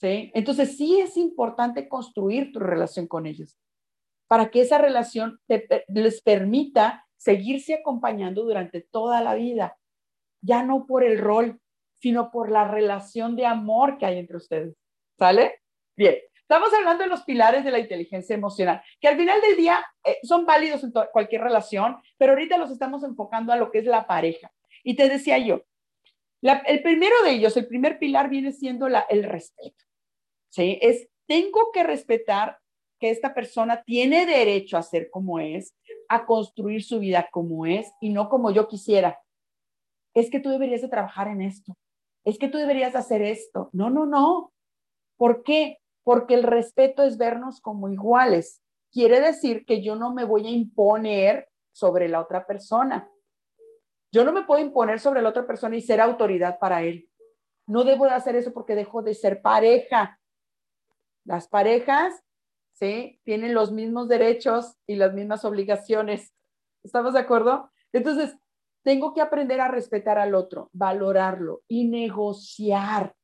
[0.00, 0.30] ¿Sí?
[0.34, 3.58] Entonces sí es importante construir tu relación con ellos
[4.30, 9.76] para que esa relación les permita seguirse acompañando durante toda la vida,
[10.40, 11.60] ya no por el rol,
[12.00, 14.76] sino por la relación de amor que hay entre ustedes.
[15.18, 15.62] ¿Sale?
[15.96, 16.14] Bien,
[16.50, 20.16] estamos hablando de los pilares de la inteligencia emocional, que al final del día eh,
[20.24, 24.04] son válidos en cualquier relación, pero ahorita los estamos enfocando a lo que es la
[24.08, 24.52] pareja.
[24.82, 25.62] Y te decía yo,
[26.42, 29.84] el primero de ellos, el primer pilar viene siendo la, el respeto.
[30.48, 30.76] ¿sí?
[30.82, 32.58] Es, tengo que respetar
[32.98, 35.76] que esta persona tiene derecho a ser como es,
[36.08, 39.20] a construir su vida como es y no como yo quisiera.
[40.14, 41.76] Es que tú deberías de trabajar en esto.
[42.24, 43.70] Es que tú deberías hacer esto.
[43.72, 44.52] No, no, no.
[45.16, 45.79] ¿Por qué?
[46.10, 48.60] Porque el respeto es vernos como iguales.
[48.90, 53.08] Quiere decir que yo no me voy a imponer sobre la otra persona.
[54.10, 57.08] Yo no me puedo imponer sobre la otra persona y ser autoridad para él.
[57.68, 60.18] No debo de hacer eso porque dejo de ser pareja.
[61.24, 62.20] Las parejas,
[62.72, 63.20] ¿sí?
[63.22, 66.34] Tienen los mismos derechos y las mismas obligaciones.
[66.82, 67.70] ¿Estamos de acuerdo?
[67.92, 68.36] Entonces,
[68.82, 73.14] tengo que aprender a respetar al otro, valorarlo y negociar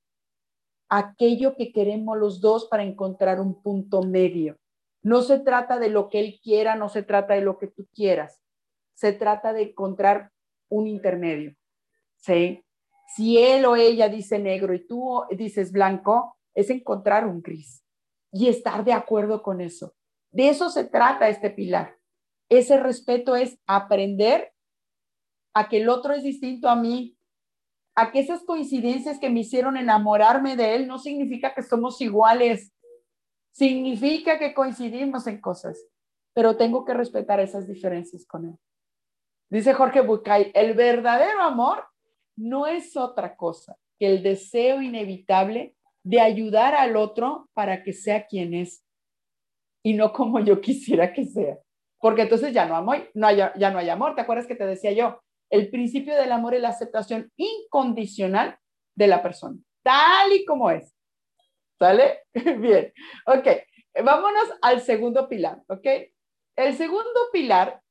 [0.88, 4.56] aquello que queremos los dos para encontrar un punto medio.
[5.02, 7.86] No se trata de lo que él quiera, no se trata de lo que tú
[7.94, 8.40] quieras.
[8.94, 10.32] Se trata de encontrar
[10.68, 11.54] un intermedio.
[12.16, 12.64] ¿Sí?
[13.14, 17.84] Si él o ella dice negro y tú dices blanco, es encontrar un gris
[18.32, 19.94] y estar de acuerdo con eso.
[20.30, 21.96] De eso se trata este pilar.
[22.48, 24.52] Ese respeto es aprender
[25.54, 27.15] a que el otro es distinto a mí,
[27.96, 32.72] a que esas coincidencias que me hicieron enamorarme de él no significa que somos iguales,
[33.52, 35.82] significa que coincidimos en cosas,
[36.34, 38.58] pero tengo que respetar esas diferencias con él.
[39.50, 41.84] Dice Jorge Bucay, el verdadero amor
[42.36, 48.26] no es otra cosa que el deseo inevitable de ayudar al otro para que sea
[48.26, 48.84] quien es
[49.82, 51.58] y no como yo quisiera que sea.
[51.98, 54.14] Porque entonces ya no, amo, no ya no hay amor.
[54.14, 55.18] ¿Te acuerdas que te decía yo?
[55.50, 58.58] El principio del amor es la aceptación incondicional
[58.96, 60.94] de la persona, tal y como es.
[61.78, 62.20] ¿Sale?
[62.58, 62.92] Bien.
[63.26, 63.48] Ok.
[64.02, 65.62] Vámonos al segundo pilar.
[65.68, 65.86] ¿Ok?
[66.56, 67.82] El segundo pilar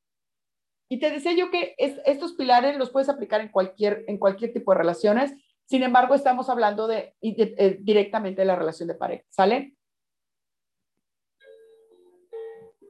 [0.90, 4.72] y te decía yo que estos pilares los puedes aplicar en cualquier, en cualquier tipo
[4.72, 5.34] de relaciones.
[5.66, 9.24] Sin embargo, estamos hablando de, eh, directamente de la relación de pareja.
[9.30, 9.76] ¿Sale?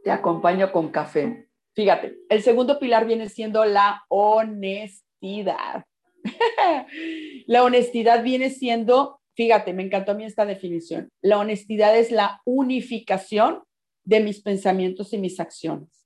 [0.03, 1.49] Te acompaño con café.
[1.75, 5.83] Fíjate, el segundo pilar viene siendo la honestidad.
[7.47, 11.09] la honestidad viene siendo, fíjate, me encantó a mí esta definición.
[11.21, 13.63] La honestidad es la unificación
[14.05, 16.05] de mis pensamientos y mis acciones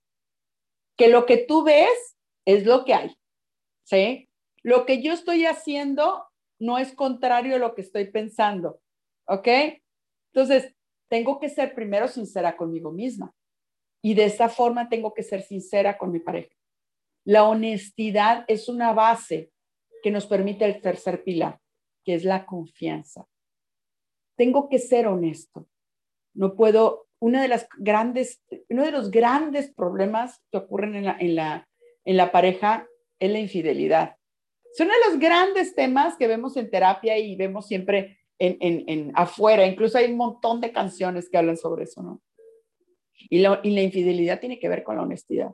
[1.00, 3.16] que lo que tú ves es lo que hay,
[3.86, 4.28] ¿sí?
[4.64, 6.26] Lo que yo estoy haciendo
[6.60, 8.82] no es contrario a lo que estoy pensando,
[9.26, 9.48] ¿ok?
[10.34, 10.76] Entonces,
[11.08, 13.34] tengo que ser primero sincera conmigo misma
[14.02, 16.56] y de esa forma tengo que ser sincera con mi pareja.
[17.26, 19.52] La honestidad es una base
[20.02, 21.60] que nos permite el tercer pilar,
[22.04, 23.28] que es la confianza.
[24.38, 25.68] Tengo que ser honesto.
[26.34, 31.18] No puedo una de las grandes, uno de los grandes problemas que ocurren en la,
[31.20, 31.68] en la,
[32.06, 32.88] en la pareja
[33.20, 34.16] es la infidelidad.
[34.72, 38.84] Es uno de los grandes temas que vemos en terapia y vemos siempre en, en,
[38.88, 39.66] en afuera.
[39.66, 42.22] Incluso hay un montón de canciones que hablan sobre eso, ¿no?
[43.20, 45.52] Y, la, infidelidad tiene que ver con la honestidad.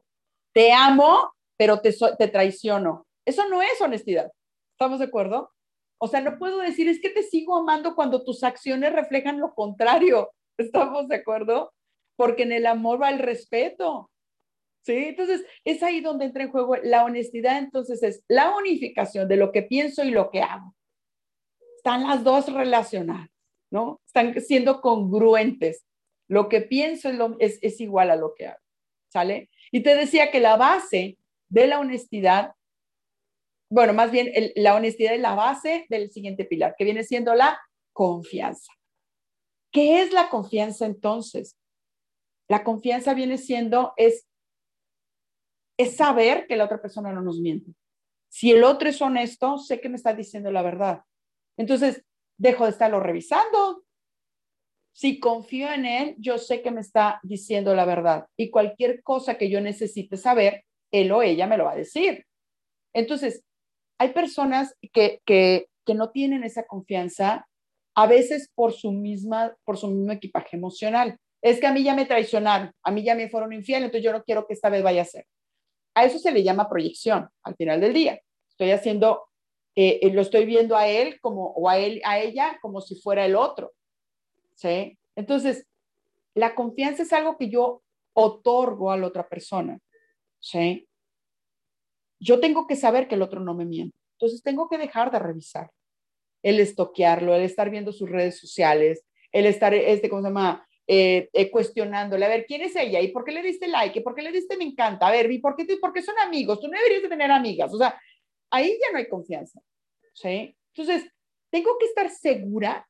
[0.54, 3.08] Te amo, pero te, te traiciono.
[3.26, 4.32] Eso no es honestidad.
[4.74, 5.52] ¿Estamos de acuerdo?
[5.98, 9.54] O sea, no puedo decir, es que te sigo amando cuando tus acciones reflejan lo
[9.54, 10.32] contrario.
[10.58, 11.74] ¿Estamos de acuerdo?
[12.16, 14.10] Porque en el amor va el respeto.
[14.86, 14.94] ¿Sí?
[14.94, 17.58] Entonces, es ahí donde entra en juego la honestidad.
[17.58, 20.76] Entonces, es la unificación de lo que pienso y lo que hago.
[21.78, 23.30] Están las dos relacionadas,
[23.72, 24.00] ¿no?
[24.06, 25.86] Están siendo congruentes.
[26.28, 27.10] Lo que pienso
[27.40, 28.60] es, es igual a lo que hago.
[29.12, 29.50] ¿Sale?
[29.72, 31.18] Y te decía que la base
[31.50, 32.54] de la honestidad,
[33.70, 37.60] bueno, más bien la honestidad es la base del siguiente pilar, que viene siendo la
[37.94, 38.74] confianza.
[39.72, 41.58] ¿Qué es la confianza entonces?
[42.48, 44.28] La confianza viene siendo, es,
[45.78, 47.74] es saber que la otra persona no nos miente.
[48.30, 51.04] Si el otro es honesto, sé que me está diciendo la verdad.
[51.58, 52.04] Entonces,
[52.38, 53.85] dejo de estarlo revisando.
[54.96, 58.28] Si confío en él, yo sé que me está diciendo la verdad.
[58.38, 62.26] Y cualquier cosa que yo necesite saber, él o ella me lo va a decir.
[62.94, 63.44] Entonces,
[64.00, 67.46] hay personas que, que, no tienen esa confianza
[67.94, 71.18] a veces por su misma, por su mismo equipaje emocional.
[71.42, 74.14] Es que a mí ya me traicionaron, a mí ya me fueron infiel, entonces yo
[74.14, 75.26] no quiero que esta vez vaya a ser.
[75.94, 78.20] A eso se le llama proyección al final del día.
[78.50, 79.28] Estoy haciendo
[79.76, 82.96] eh, eh, lo estoy viendo a él como, o a él, a ella como si
[82.96, 83.74] fuera el otro.
[84.56, 84.98] ¿Sí?
[85.16, 85.66] Entonces,
[86.34, 89.80] la confianza es algo que yo otorgo a la otra persona.
[90.40, 90.88] ¿Sí?
[92.20, 93.98] Yo tengo que saber que el otro no me miente.
[94.14, 95.72] Entonces, tengo que dejar de revisar.
[96.42, 100.68] El estoquearlo, el estar viendo sus redes sociales, el estar, este, ¿cómo se llama?
[100.88, 103.02] Eh, cuestionándole, a ver, ¿quién es ella?
[103.02, 104.00] ¿Y por qué le diste like?
[104.00, 105.08] ¿Y por qué le diste me encanta?
[105.08, 106.60] A ver, ¿y por qué, por qué son amigos?
[106.60, 107.74] Tú no deberías de tener amigas.
[107.74, 108.00] O sea,
[108.52, 109.60] ahí ya no hay confianza.
[110.16, 110.56] ¿sí?
[110.74, 111.12] Entonces,
[111.52, 112.88] tengo que estar segura,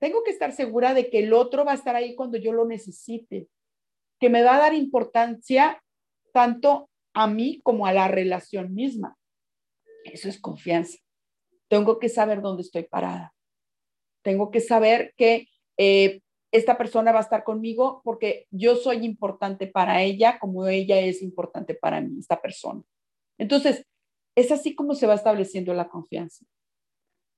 [0.00, 2.64] tengo que estar segura de que el otro va a estar ahí cuando yo lo
[2.64, 3.48] necesite,
[4.18, 5.82] que me va a dar importancia
[6.32, 9.16] tanto a mí como a la relación misma.
[10.04, 10.98] Eso es confianza.
[11.68, 13.34] Tengo que saber dónde estoy parada.
[14.22, 19.66] Tengo que saber que eh, esta persona va a estar conmigo porque yo soy importante
[19.66, 22.82] para ella como ella es importante para mí, esta persona.
[23.38, 23.86] Entonces,
[24.34, 26.44] es así como se va estableciendo la confianza.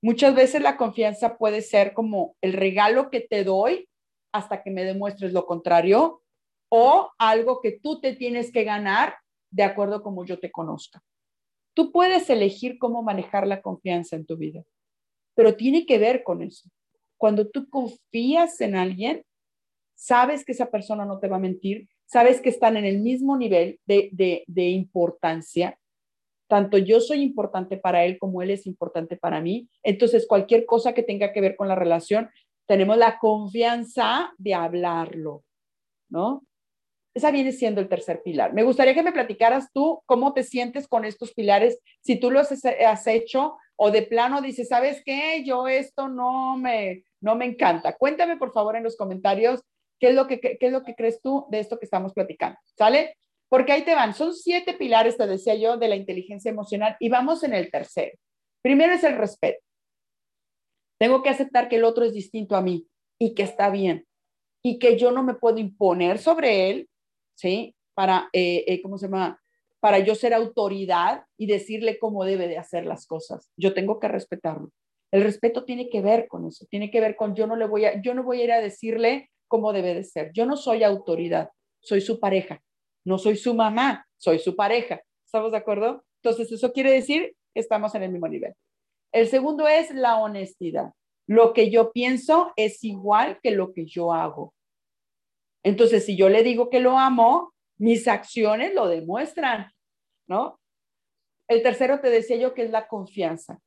[0.03, 3.87] Muchas veces la confianza puede ser como el regalo que te doy
[4.33, 6.21] hasta que me demuestres lo contrario
[6.67, 9.15] o algo que tú te tienes que ganar
[9.49, 11.01] de acuerdo como yo te conozca.
[11.73, 14.65] Tú puedes elegir cómo manejar la confianza en tu vida,
[15.35, 16.69] pero tiene que ver con eso.
[17.15, 19.23] Cuando tú confías en alguien,
[19.95, 23.37] sabes que esa persona no te va a mentir, sabes que están en el mismo
[23.37, 25.79] nivel de, de, de importancia
[26.47, 29.69] tanto yo soy importante para él como él es importante para mí.
[29.81, 32.29] Entonces, cualquier cosa que tenga que ver con la relación,
[32.65, 35.43] tenemos la confianza de hablarlo,
[36.09, 36.43] ¿no?
[37.13, 38.53] Esa viene siendo el tercer pilar.
[38.53, 42.49] Me gustaría que me platicaras tú cómo te sientes con estos pilares, si tú los
[42.51, 45.43] has hecho o de plano dices, ¿sabes qué?
[45.43, 47.95] Yo esto no me, no me encanta.
[47.97, 49.61] Cuéntame, por favor, en los comentarios
[49.99, 52.57] qué es lo que, qué es lo que crees tú de esto que estamos platicando.
[52.77, 53.17] ¿Sale?
[53.49, 57.09] Porque ahí te van, son siete pilares, te decía yo, de la inteligencia emocional y
[57.09, 58.17] vamos en el tercero.
[58.61, 59.63] Primero es el respeto.
[60.99, 62.87] Tengo que aceptar que el otro es distinto a mí
[63.19, 64.07] y que está bien
[64.63, 66.89] y que yo no me puedo imponer sobre él,
[67.35, 67.75] ¿sí?
[67.93, 69.39] Para, eh, eh, ¿cómo se llama?
[69.79, 73.51] Para yo ser autoridad y decirle cómo debe de hacer las cosas.
[73.57, 74.71] Yo tengo que respetarlo.
[75.11, 77.85] El respeto tiene que ver con eso, tiene que ver con yo no le voy
[77.85, 80.31] a, yo no voy a ir a decirle cómo debe de ser.
[80.33, 81.49] Yo no soy autoridad,
[81.81, 82.63] soy su pareja
[83.05, 85.01] no soy su mamá, soy su pareja.
[85.25, 86.03] ¿Estamos de acuerdo?
[86.23, 88.53] Entonces, eso quiere decir que estamos en el mismo nivel.
[89.11, 90.93] El segundo es la honestidad.
[91.27, 94.53] Lo que yo pienso es igual que lo que yo hago.
[95.63, 99.71] Entonces, si yo le digo que lo amo, mis acciones lo demuestran,
[100.27, 100.59] ¿no?
[101.47, 103.59] El tercero te decía yo que es la confianza.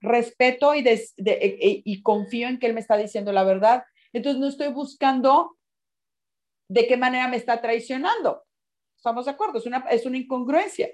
[0.00, 0.84] Respeto y,
[1.16, 3.84] y confío en que él me está diciendo la verdad.
[4.12, 5.56] Entonces, no estoy buscando
[6.68, 8.42] de qué manera me está traicionando.
[9.04, 9.58] ¿Estamos de acuerdo?
[9.58, 10.88] Es una, es una incongruencia.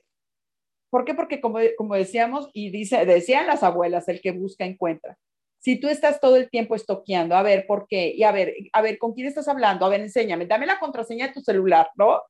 [0.90, 1.14] ¿Por qué?
[1.14, 5.16] Porque como, como decíamos y dice, decían las abuelas, el que busca encuentra.
[5.60, 8.12] Si tú estás todo el tiempo estoqueando, a ver, ¿por qué?
[8.12, 9.86] Y a ver, a ver, ¿con quién estás hablando?
[9.86, 12.20] A ver, enséñame, dame la contraseña de tu celular, ¿no?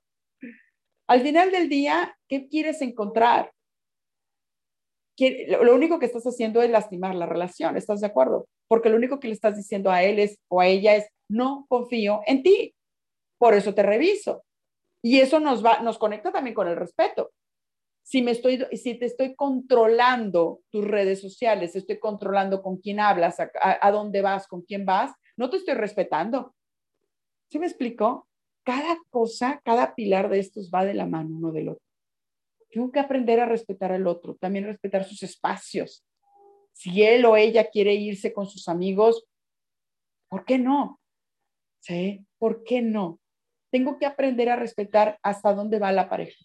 [1.09, 3.51] Al final del día, ¿qué quieres encontrar?
[5.62, 8.47] Lo único que estás haciendo es lastimar la relación, ¿estás de acuerdo?
[8.69, 11.64] Porque lo único que le estás diciendo a él es, o a ella es, no
[11.71, 12.75] confío en ti,
[13.38, 14.43] por eso te reviso.
[15.02, 17.32] Y eso nos va, nos conecta también con el respeto.
[18.02, 23.36] Si me estoy, si te estoy controlando tus redes sociales, estoy controlando con quién hablas,
[23.38, 26.54] a, dónde vas, con quién vas, no te estoy respetando.
[27.50, 28.26] ¿Sí me explico?
[28.64, 31.84] Cada cosa, cada pilar de estos va de la mano uno del otro.
[32.70, 36.04] Tengo que aprender a respetar al otro, también respetar sus espacios.
[36.72, 39.24] Si él o ella quiere irse con sus amigos,
[40.28, 41.00] ¿por qué no?
[41.80, 42.24] ¿Sí?
[42.38, 43.20] ¿Por qué no?
[43.70, 46.44] Tengo que aprender a respetar hasta dónde va la pareja.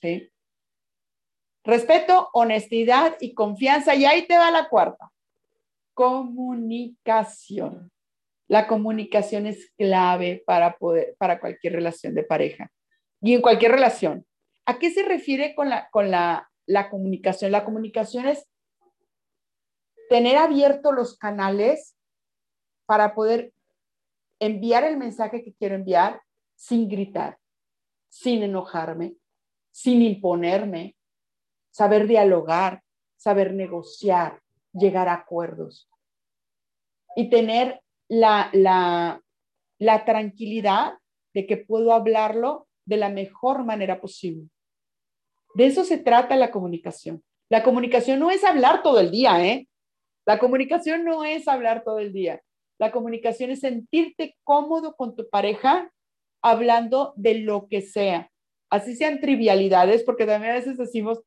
[0.00, 0.30] ¿Sí?
[1.64, 3.94] Respeto, honestidad y confianza.
[3.94, 5.10] Y ahí te va la cuarta.
[5.94, 7.90] Comunicación.
[8.48, 12.70] La comunicación es clave para poder, para cualquier relación de pareja
[13.20, 14.24] y en cualquier relación.
[14.66, 17.50] ¿A qué se refiere con la, con la, la comunicación?
[17.50, 18.46] La comunicación es
[20.08, 21.96] tener abiertos los canales
[22.86, 23.52] para poder
[24.38, 26.20] enviar el mensaje que quiero enviar
[26.56, 27.38] sin gritar,
[28.08, 29.14] sin enojarme,
[29.70, 30.96] sin imponerme,
[31.70, 32.82] saber dialogar,
[33.16, 34.40] saber negociar,
[34.72, 35.88] llegar a acuerdos
[37.14, 39.22] y tener la, la,
[39.78, 40.94] la tranquilidad
[41.34, 44.48] de que puedo hablarlo de la mejor manera posible.
[45.54, 47.22] De eso se trata la comunicación.
[47.48, 49.68] La comunicación no es hablar todo el día, ¿eh?
[50.26, 52.42] La comunicación no es hablar todo el día.
[52.78, 55.90] La comunicación es sentirte cómodo con tu pareja
[56.50, 58.30] hablando de lo que sea.
[58.70, 61.22] Así sean trivialidades, porque también a veces decimos,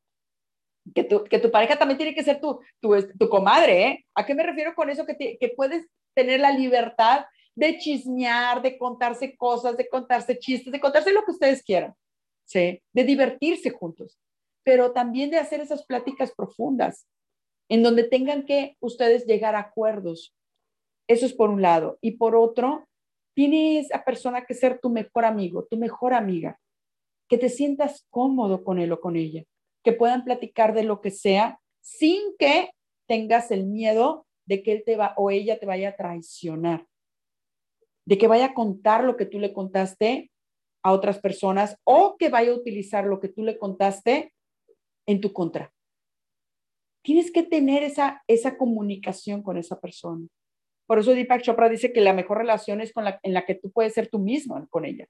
[0.94, 4.06] que tu, que tu pareja también tiene que ser tu, tu, tu comadre, ¿eh?
[4.16, 5.06] ¿A qué me refiero con eso?
[5.06, 10.80] Que, que puedes tener la libertad de chismear, de contarse cosas, de contarse chistes, de
[10.80, 11.94] contarse lo que ustedes quieran,
[12.46, 12.82] ¿sí?
[12.94, 14.18] De divertirse juntos,
[14.64, 17.08] pero también de hacer esas pláticas profundas,
[17.70, 20.34] en donde tengan que ustedes llegar a acuerdos.
[21.08, 21.98] Eso es por un lado.
[22.02, 22.88] Y por otro,
[23.36, 26.60] tiene esa persona que ser tu mejor amigo, tu mejor amiga,
[27.28, 29.44] que te sientas cómodo con él o con ella,
[29.84, 32.72] que puedan platicar de lo que sea sin que
[33.08, 36.86] tengas el miedo de que él te va o ella te vaya a traicionar,
[38.06, 40.32] de que vaya a contar lo que tú le contaste
[40.84, 44.34] a otras personas o que vaya a utilizar lo que tú le contaste
[45.06, 45.72] en tu contra.
[47.04, 50.28] Tienes que tener esa, esa comunicación con esa persona.
[50.90, 53.54] Por eso Deepak Chopra dice que la mejor relación es con la, en la que
[53.54, 55.06] tú puedes ser tú mismo con ella.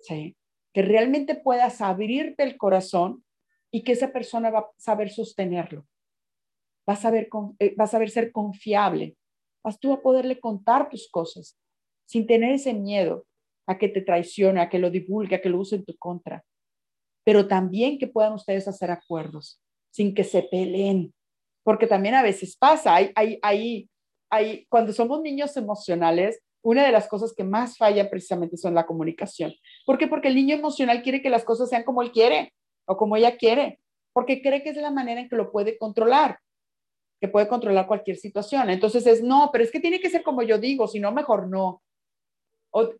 [0.00, 0.36] ¿sí?
[0.74, 3.24] Que realmente puedas abrirte el corazón
[3.70, 5.86] y que esa persona va a saber sostenerlo.
[6.90, 7.28] Va a saber,
[7.60, 9.16] eh, va a saber ser confiable.
[9.62, 11.56] Vas tú a poderle contar tus cosas
[12.04, 13.24] sin tener ese miedo
[13.68, 16.44] a que te traicione, a que lo divulgue, a que lo use en tu contra.
[17.24, 19.62] Pero también que puedan ustedes hacer acuerdos
[19.92, 21.14] sin que se peleen.
[21.62, 23.88] Porque también a veces pasa, hay, hay, hay
[24.68, 29.52] cuando somos niños emocionales, una de las cosas que más falla precisamente son la comunicación.
[29.84, 30.06] ¿Por qué?
[30.06, 32.54] Porque el niño emocional quiere que las cosas sean como él quiere
[32.86, 33.80] o como ella quiere,
[34.12, 36.38] porque cree que es la manera en que lo puede controlar,
[37.20, 38.70] que puede controlar cualquier situación.
[38.70, 41.48] Entonces es, no, pero es que tiene que ser como yo digo, si no, mejor
[41.48, 41.82] no.
[42.70, 42.90] O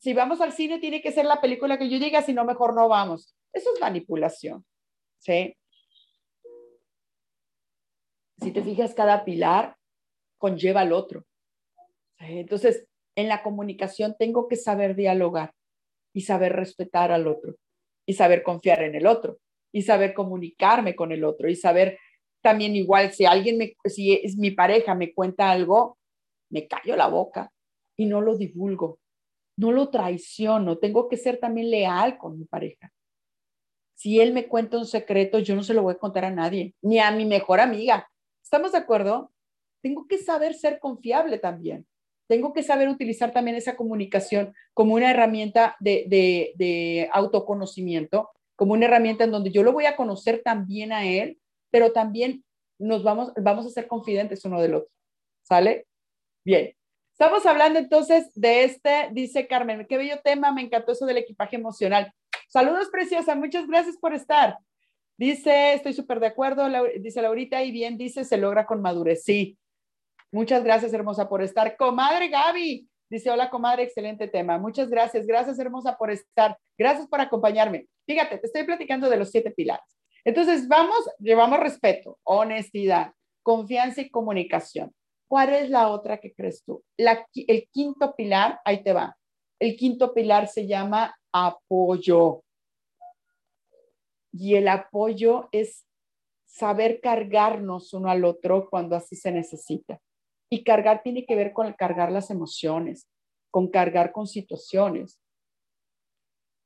[0.00, 2.74] si vamos al cine, tiene que ser la película que yo diga, si no, mejor
[2.74, 3.34] no vamos.
[3.52, 4.64] Eso es manipulación.
[5.18, 5.56] ¿Sí?
[8.40, 9.76] Si te fijas, cada pilar
[10.42, 11.24] conlleva al otro.
[12.18, 15.54] Entonces, en la comunicación tengo que saber dialogar
[16.12, 17.54] y saber respetar al otro
[18.06, 19.38] y saber confiar en el otro
[19.72, 21.96] y saber comunicarme con el otro y saber
[22.42, 25.96] también igual si alguien me, si es mi pareja me cuenta algo,
[26.50, 27.52] me callo la boca
[27.96, 28.98] y no lo divulgo,
[29.56, 32.92] no lo traiciono, tengo que ser también leal con mi pareja.
[33.94, 36.74] Si él me cuenta un secreto, yo no se lo voy a contar a nadie,
[36.82, 38.08] ni a mi mejor amiga.
[38.42, 39.31] ¿Estamos de acuerdo?
[39.82, 41.86] Tengo que saber ser confiable también.
[42.28, 49.24] Tengo que saber utilizar también esa comunicación como una herramienta de, autoconocimiento, como una herramienta
[49.24, 51.38] en donde yo lo voy a conocer también a él,
[51.70, 52.44] pero también
[52.78, 54.90] nos vamos, vamos a ser confidentes uno del otro.
[55.42, 55.86] ¿Sale?
[56.44, 56.74] Bien.
[57.12, 61.56] Estamos hablando entonces de este, dice Carmen, qué bello tema, me encantó eso del equipaje
[61.56, 62.12] emocional.
[62.48, 64.56] Saludos, preciosa, muchas gracias por estar.
[65.18, 66.66] Dice, estoy súper de acuerdo,
[66.98, 69.22] dice Laurita, y bien dice, se logra con madurez.
[69.24, 69.58] Sí,
[70.32, 71.76] Muchas gracias, hermosa, por estar.
[71.76, 74.56] Comadre Gaby, dice, hola, comadre, excelente tema.
[74.56, 76.56] Muchas gracias, gracias, hermosa, por estar.
[76.78, 77.86] Gracias por acompañarme.
[78.06, 79.84] Fíjate, te estoy platicando de los siete pilares.
[80.24, 83.12] Entonces, vamos, llevamos respeto, honestidad,
[83.42, 84.94] confianza y comunicación.
[85.28, 86.82] ¿Cuál es la otra que crees tú?
[86.96, 89.16] el quinto pilar, ahí te va.
[89.60, 92.42] El quinto pilar se llama apoyo.
[94.32, 95.86] Y el apoyo es
[96.46, 100.00] saber cargarnos uno al otro cuando así se necesita.
[100.52, 103.08] Y cargar tiene que ver con cargar las emociones,
[103.50, 105.18] con cargar con situaciones.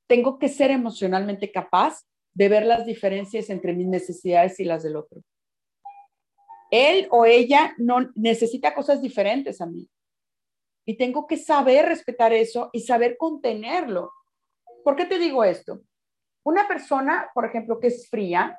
[0.08, 2.02] Tengo que ser emocionalmente capaz
[2.34, 5.22] de ver las diferencias entre mis necesidades y las del otro.
[6.72, 9.88] Él o ella no necesita cosas diferentes a mí.
[10.84, 14.10] Y tengo que saber respetar eso y saber contenerlo.
[14.82, 15.80] ¿Por qué te digo esto?
[16.42, 18.58] Una persona, por ejemplo, que es fría,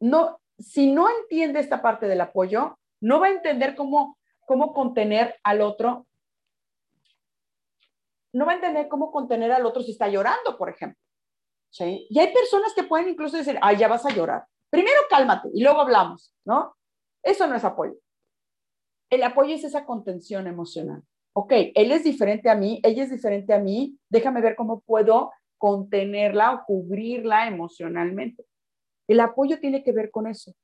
[0.00, 5.36] no, si no entiende esta parte del apoyo, no va a entender cómo, cómo contener
[5.42, 6.06] al otro.
[8.32, 10.98] No va a entender cómo contener al otro si está llorando, por ejemplo.
[11.78, 14.46] Y hay personas que pueden incluso decir, ay, ya vas a llorar.
[14.70, 16.74] Primero cálmate y luego hablamos, ¿no?
[17.22, 17.94] Eso no es apoyo.
[19.10, 21.02] El apoyo es esa contención emocional.
[21.34, 25.30] Ok, él es diferente a mí, ella es diferente a mí, déjame ver cómo puedo
[25.58, 28.46] contenerla o cubrirla emocionalmente.
[29.08, 30.54] El apoyo tiene que ver con eso.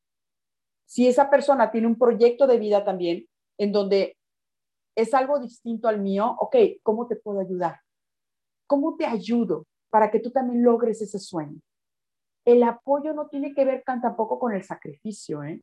[0.90, 3.28] Si esa persona tiene un proyecto de vida también
[3.58, 4.16] en donde
[4.96, 7.78] es algo distinto al mío, ok, ¿cómo te puedo ayudar?
[8.66, 11.60] ¿Cómo te ayudo para que tú también logres ese sueño?
[12.44, 15.62] El apoyo no tiene que ver tampoco con el sacrificio, ¿eh?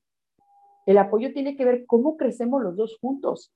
[0.85, 3.51] El apoyo tiene que ver cómo crecemos los dos juntos,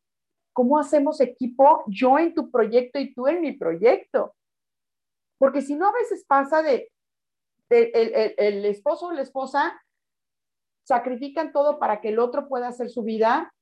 [0.51, 4.36] cómo hacemos equipo, yo en tu proyecto y tú en mi proyecto.
[5.38, 6.91] Porque si no, a veces pasa de,
[7.69, 9.82] el, el, esposo o la esposa
[10.84, 13.53] sacrifican todo para que el otro pueda hacer su vida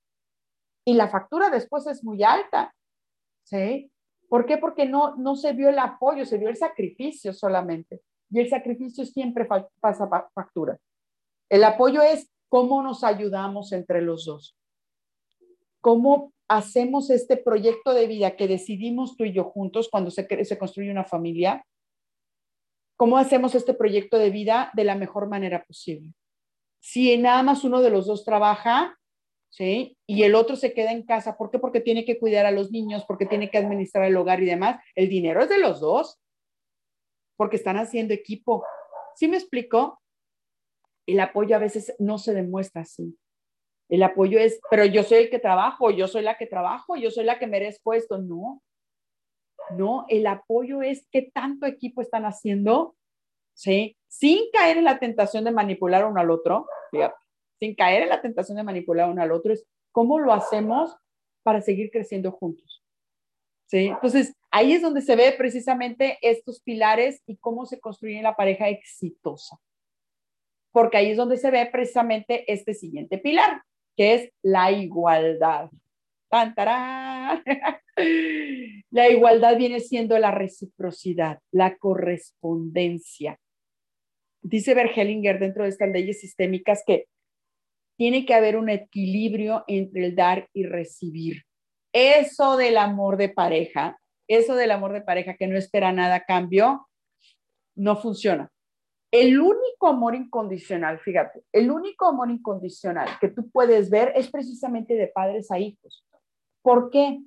[0.85, 2.73] y la factura después es muy alta.
[3.43, 3.91] ¿Sí?
[4.27, 4.57] ¿Por qué?
[4.57, 8.01] Porque no, no se vio el apoyo, se vio el sacrificio solamente.
[8.29, 9.47] Y el sacrificio siempre
[9.79, 10.77] pasa factura.
[11.49, 14.55] El apoyo es cómo nos ayudamos entre los dos.
[15.81, 20.57] Cómo hacemos este proyecto de vida que decidimos tú y yo juntos cuando se, se
[20.57, 21.65] construye una familia.
[22.97, 26.13] Cómo hacemos este proyecto de vida de la mejor manera posible.
[26.79, 28.97] Si nada más uno de los dos trabaja,
[29.49, 29.97] ¿sí?
[30.07, 31.59] Y el otro se queda en casa, ¿por qué?
[31.59, 34.81] Porque tiene que cuidar a los niños, porque tiene que administrar el hogar y demás.
[34.95, 36.19] El dinero es de los dos,
[37.35, 38.65] porque están haciendo equipo.
[39.15, 40.01] ¿Sí me explico?
[41.05, 43.17] El apoyo a veces no se demuestra así.
[43.89, 47.09] El apoyo es, pero yo soy el que trabajo, yo soy la que trabajo, yo
[47.09, 48.19] soy la que merezco esto.
[48.19, 48.61] No,
[49.71, 52.95] no, el apoyo es qué tanto equipo están haciendo,
[53.53, 53.97] ¿sí?
[54.09, 56.67] Sin caer en la tentación de manipular uno al otro,
[57.59, 60.97] sin caer en la tentación de manipular uno al otro, es cómo lo hacemos
[61.43, 62.83] para seguir creciendo juntos.
[63.67, 63.87] ¿Sí?
[63.87, 68.67] Entonces, ahí es donde se ve precisamente estos pilares y cómo se construye la pareja
[68.67, 69.57] exitosa.
[70.71, 73.61] Porque ahí es donde se ve precisamente este siguiente pilar,
[73.95, 75.69] que es la igualdad.
[78.91, 83.39] La igualdad viene siendo la reciprocidad, la correspondencia.
[84.41, 87.07] Dice Bergelinger dentro de estas leyes sistémicas que
[87.97, 91.43] tiene que haber un equilibrio entre el dar y recibir.
[91.91, 96.23] Eso del amor de pareja, eso del amor de pareja que no espera nada a
[96.23, 96.87] cambio,
[97.75, 98.49] no funciona.
[99.11, 104.93] El único amor incondicional, fíjate, el único amor incondicional que tú puedes ver es precisamente
[104.93, 106.05] de padres a hijos.
[106.61, 107.19] ¿Por qué?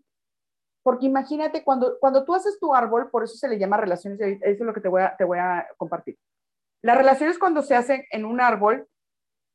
[0.83, 4.39] Porque imagínate cuando, cuando tú haces tu árbol, por eso se le llama relaciones, eso
[4.43, 6.17] es lo que te voy a, te voy a compartir.
[6.83, 8.89] Las relaciones cuando se hacen en un árbol,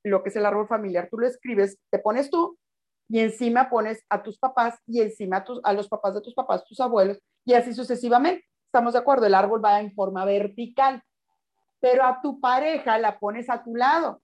[0.03, 2.57] lo que es el árbol familiar, tú lo escribes, te pones tú
[3.09, 6.33] y encima pones a tus papás y encima a, tus, a los papás de tus
[6.33, 8.45] papás, tus abuelos y así sucesivamente.
[8.65, 9.25] ¿Estamos de acuerdo?
[9.25, 11.03] El árbol va en forma vertical
[11.79, 14.21] pero a tu pareja la pones a tu lado.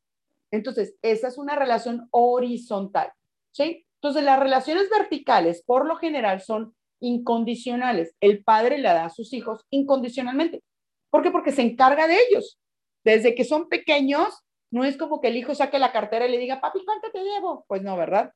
[0.51, 3.11] Entonces, esa es una relación horizontal,
[3.51, 3.85] ¿sí?
[3.95, 8.15] Entonces, las relaciones verticales, por lo general, son incondicionales.
[8.19, 10.61] El padre le da a sus hijos incondicionalmente.
[11.09, 11.31] ¿Por qué?
[11.31, 12.59] Porque se encarga de ellos.
[13.03, 16.37] Desde que son pequeños, no es como que el hijo saque la cartera y le
[16.37, 17.65] diga, papi, ¿cuánto te debo?
[17.67, 18.33] Pues no, ¿verdad?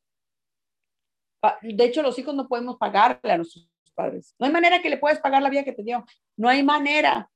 [1.62, 4.36] De hecho, los hijos no podemos pagarle a nuestros padres.
[4.38, 6.06] No hay manera que le puedas pagar la vida que te dio.
[6.36, 7.30] No hay manera.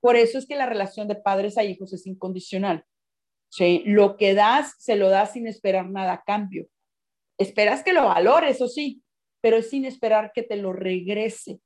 [0.00, 2.84] Por eso es que la relación de padres a hijos es incondicional.
[3.48, 3.82] ¿sí?
[3.86, 6.68] Lo que das, se lo das sin esperar nada a cambio.
[7.38, 9.02] Esperas que lo valore, eso sí,
[9.40, 11.60] pero es sin esperar que te lo regrese.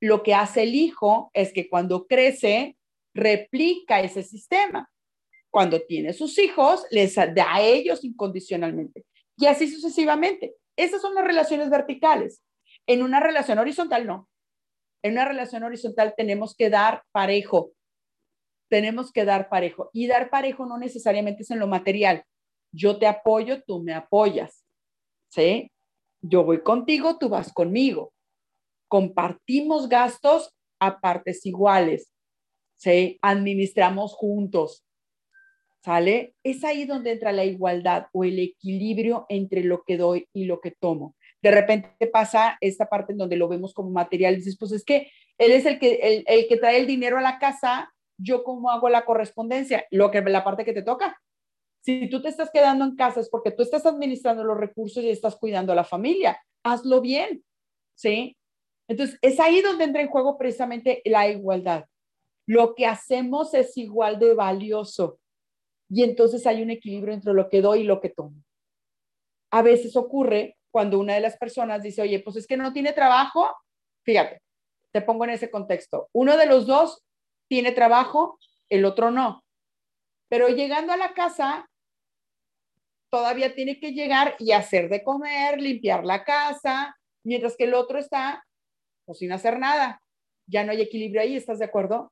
[0.00, 2.76] Lo que hace el hijo es que cuando crece,
[3.14, 4.88] replica ese sistema.
[5.50, 9.04] Cuando tiene sus hijos, les da a ellos incondicionalmente.
[9.36, 10.54] Y así sucesivamente.
[10.76, 12.42] Esas son las relaciones verticales.
[12.86, 14.28] En una relación horizontal, no.
[15.02, 17.72] En una relación horizontal tenemos que dar parejo.
[18.70, 19.90] Tenemos que dar parejo.
[19.92, 22.24] Y dar parejo no necesariamente es en lo material.
[22.72, 24.64] Yo te apoyo, tú me apoyas.
[25.28, 25.70] ¿Sí?
[26.22, 28.12] Yo voy contigo, tú vas conmigo.
[28.88, 32.11] Compartimos gastos a partes iguales.
[32.82, 33.18] ¿Sí?
[33.22, 34.84] Administramos juntos.
[35.84, 36.34] ¿Sale?
[36.42, 40.60] Es ahí donde entra la igualdad o el equilibrio entre lo que doy y lo
[40.60, 44.70] que tomo de repente pasa esta parte en donde lo vemos como material, dices, pues
[44.72, 48.44] es que él es el que, el, que trae el dinero a la casa, yo
[48.44, 51.20] cómo hago la correspondencia, lo que la parte que te toca.
[51.84, 55.10] Si tú te estás quedando en casa es porque tú estás administrando los recursos y
[55.10, 57.42] estás cuidando a la familia, hazlo bien,
[57.96, 58.36] ¿sí?
[58.86, 61.86] Entonces, es ahí donde entra en juego precisamente la igualdad.
[62.46, 65.18] Lo que hacemos es igual de valioso
[65.88, 68.42] y entonces hay un equilibrio entre lo que doy y lo que tomo.
[69.50, 72.94] A veces ocurre cuando una de las personas dice, oye, pues es que no tiene
[72.94, 73.54] trabajo,
[74.04, 74.40] fíjate,
[74.90, 76.08] te pongo en ese contexto.
[76.12, 77.02] Uno de los dos
[77.46, 78.38] tiene trabajo,
[78.70, 79.44] el otro no.
[80.30, 81.68] Pero llegando a la casa,
[83.10, 87.98] todavía tiene que llegar y hacer de comer, limpiar la casa, mientras que el otro
[87.98, 88.42] está
[89.04, 90.00] pues, sin hacer nada.
[90.46, 92.10] Ya no hay equilibrio ahí, ¿estás de acuerdo?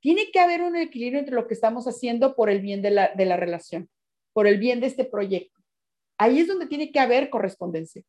[0.00, 3.12] Tiene que haber un equilibrio entre lo que estamos haciendo por el bien de la,
[3.14, 3.88] de la relación,
[4.32, 5.60] por el bien de este proyecto.
[6.18, 8.02] Ahí es donde tiene que haber correspondencia.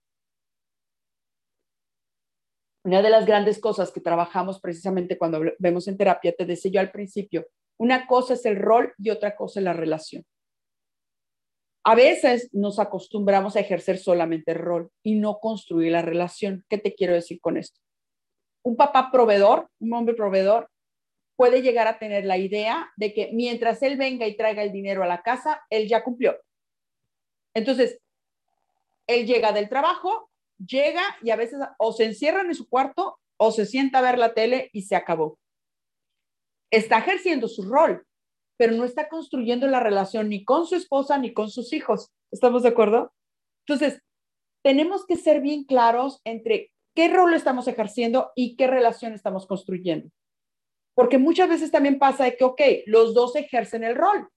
[2.83, 6.79] Una de las grandes cosas que trabajamos precisamente cuando vemos en terapia, te decía yo
[6.79, 7.45] al principio,
[7.77, 10.25] una cosa es el rol y otra cosa es la relación.
[11.85, 16.65] A veces nos acostumbramos a ejercer solamente el rol y no construir la relación.
[16.69, 17.79] ¿Qué te quiero decir con esto?
[18.63, 20.69] Un papá proveedor, un hombre proveedor,
[21.39, 25.03] puede llegar a tener la idea de que mientras él venga y traiga el dinero
[25.03, 26.35] a la casa, él ya cumplió.
[27.53, 28.01] Entonces,
[29.07, 33.53] él llega del trabajo, llega y a veces o se encierra en su cuarto o
[33.53, 35.39] se sienta a ver la tele y se acabó.
[36.71, 38.05] Está ejerciendo su rol,
[38.57, 42.11] pero no está construyendo la relación ni con su esposa ni con sus hijos.
[42.31, 43.13] ¿Estamos de acuerdo?
[43.65, 44.01] Entonces,
[44.61, 50.11] tenemos que ser bien claros entre qué rol estamos ejerciendo y qué relación estamos construyendo.
[50.99, 54.27] Porque muchas veces también pasa de que, ok, los dos ejercen el rol.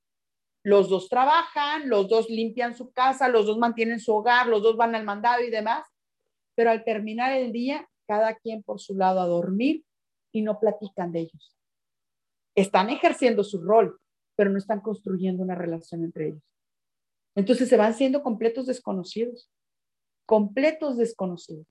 [0.62, 4.76] Los dos trabajan, los dos limpian su casa, los dos mantienen su hogar, los dos
[4.76, 5.84] van al mandado y demás.
[6.54, 9.84] Pero al terminar el día, cada quien por su lado a dormir
[10.30, 11.58] y no platican de ellos.
[12.54, 13.98] Están ejerciendo su rol,
[14.36, 16.44] pero no están construyendo una relación entre ellos.
[17.34, 19.50] Entonces se van siendo completos desconocidos,
[20.26, 21.66] completos desconocidos.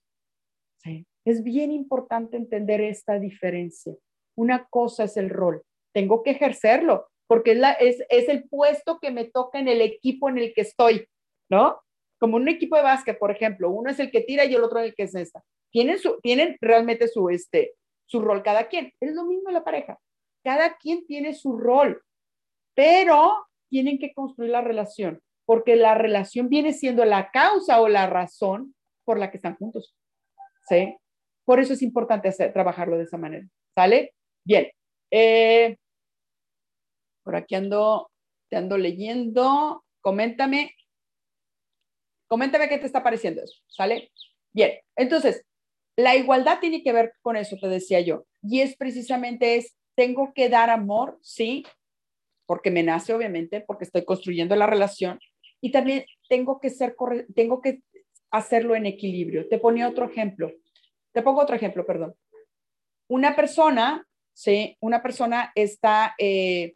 [1.24, 3.96] Es bien importante entender esta diferencia.
[4.42, 5.62] Una cosa es el rol,
[5.94, 9.82] tengo que ejercerlo, porque es, la, es, es el puesto que me toca en el
[9.82, 11.08] equipo en el que estoy,
[11.48, 11.80] ¿no?
[12.20, 14.80] Como un equipo de básquet, por ejemplo, uno es el que tira y el otro
[14.80, 15.44] el que es esta.
[15.72, 17.76] Tienen, su, tienen realmente su, este,
[18.08, 18.92] su rol cada quien.
[19.00, 20.00] Es lo mismo la pareja.
[20.44, 22.02] Cada quien tiene su rol,
[22.74, 28.08] pero tienen que construir la relación, porque la relación viene siendo la causa o la
[28.08, 28.74] razón
[29.06, 29.96] por la que están juntos.
[30.68, 30.98] ¿Sí?
[31.46, 33.48] Por eso es importante hacer, trabajarlo de esa manera.
[33.76, 34.16] ¿Sale?
[34.44, 34.68] Bien.
[35.12, 35.78] Eh,
[37.24, 38.10] por aquí ando,
[38.50, 39.84] te ando leyendo.
[40.02, 40.76] Coméntame.
[42.28, 43.62] Coméntame qué te está pareciendo eso.
[43.68, 44.12] ¿Sale?
[44.54, 44.80] Bien.
[44.96, 45.46] Entonces,
[45.98, 48.26] la igualdad tiene que ver con eso, te decía yo.
[48.42, 51.66] Y es precisamente es, tengo que dar amor, sí,
[52.46, 55.20] porque me nace obviamente, porque estoy construyendo la relación.
[55.62, 56.96] Y también tengo que ser,
[57.36, 57.84] tengo que
[58.32, 59.48] hacerlo en equilibrio.
[59.48, 60.52] Te ponía otro ejemplo.
[61.14, 62.16] Te pongo otro ejemplo, perdón.
[63.08, 64.08] Una persona,
[64.42, 66.74] sí, una persona está, eh,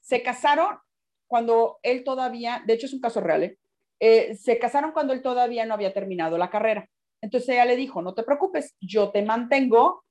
[0.00, 0.78] se casaron
[1.26, 3.58] cuando él todavía, de hecho es un caso real, ¿eh?
[4.00, 6.88] Eh, se casaron cuando él todavía no había terminado la carrera.
[7.22, 10.02] Entonces ella le dijo, no te preocupes, yo te mantengo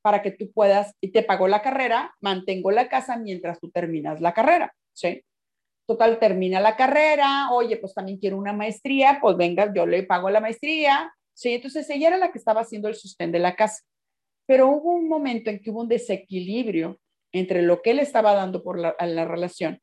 [0.00, 4.20] para que tú puedas, y te pago la carrera, mantengo la casa mientras tú terminas
[4.20, 5.24] la carrera, ¿sí?
[5.88, 10.30] Total, termina la carrera, oye, pues también quiero una maestría, pues venga, yo le pago
[10.30, 11.54] la maestría, ¿sí?
[11.54, 13.82] Entonces ella era la que estaba haciendo el sostén de la casa.
[14.48, 16.98] Pero hubo un momento en que hubo un desequilibrio
[17.32, 19.82] entre lo que él estaba dando por la, la relación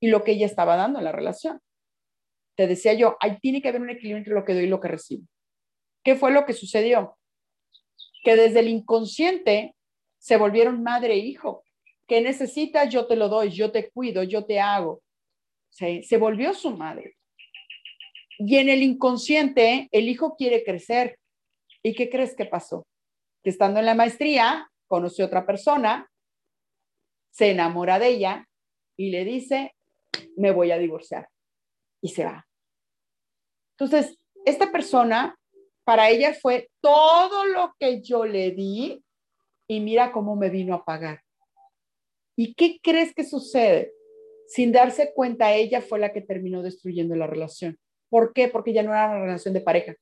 [0.00, 1.60] y lo que ella estaba dando en la relación.
[2.56, 4.80] Te decía yo, ahí tiene que haber un equilibrio entre lo que doy y lo
[4.80, 5.26] que recibo.
[6.04, 7.18] ¿Qué fue lo que sucedió?
[8.22, 9.74] Que desde el inconsciente
[10.18, 11.64] se volvieron madre e hijo.
[12.06, 12.88] ¿Qué necesitas?
[12.90, 15.02] Yo te lo doy, yo te cuido, yo te hago.
[15.70, 17.16] Se, se volvió su madre.
[18.38, 21.18] Y en el inconsciente, el hijo quiere crecer.
[21.82, 22.86] ¿Y qué crees que pasó?
[23.44, 26.10] Que estando en la maestría, conoció otra persona,
[27.30, 28.48] se enamora de ella
[28.96, 29.74] y le dice,
[30.36, 31.28] me voy a divorciar.
[32.00, 32.46] Y se va.
[33.78, 35.36] Entonces, esta persona
[35.84, 39.04] para ella fue todo lo que yo le di
[39.68, 41.20] y mira cómo me vino a pagar.
[42.36, 43.92] ¿Y qué crees que sucede?
[44.46, 47.78] Sin darse cuenta, ella fue la que terminó destruyendo la relación.
[48.08, 48.48] ¿Por qué?
[48.48, 49.94] Porque ya no era una relación de pareja,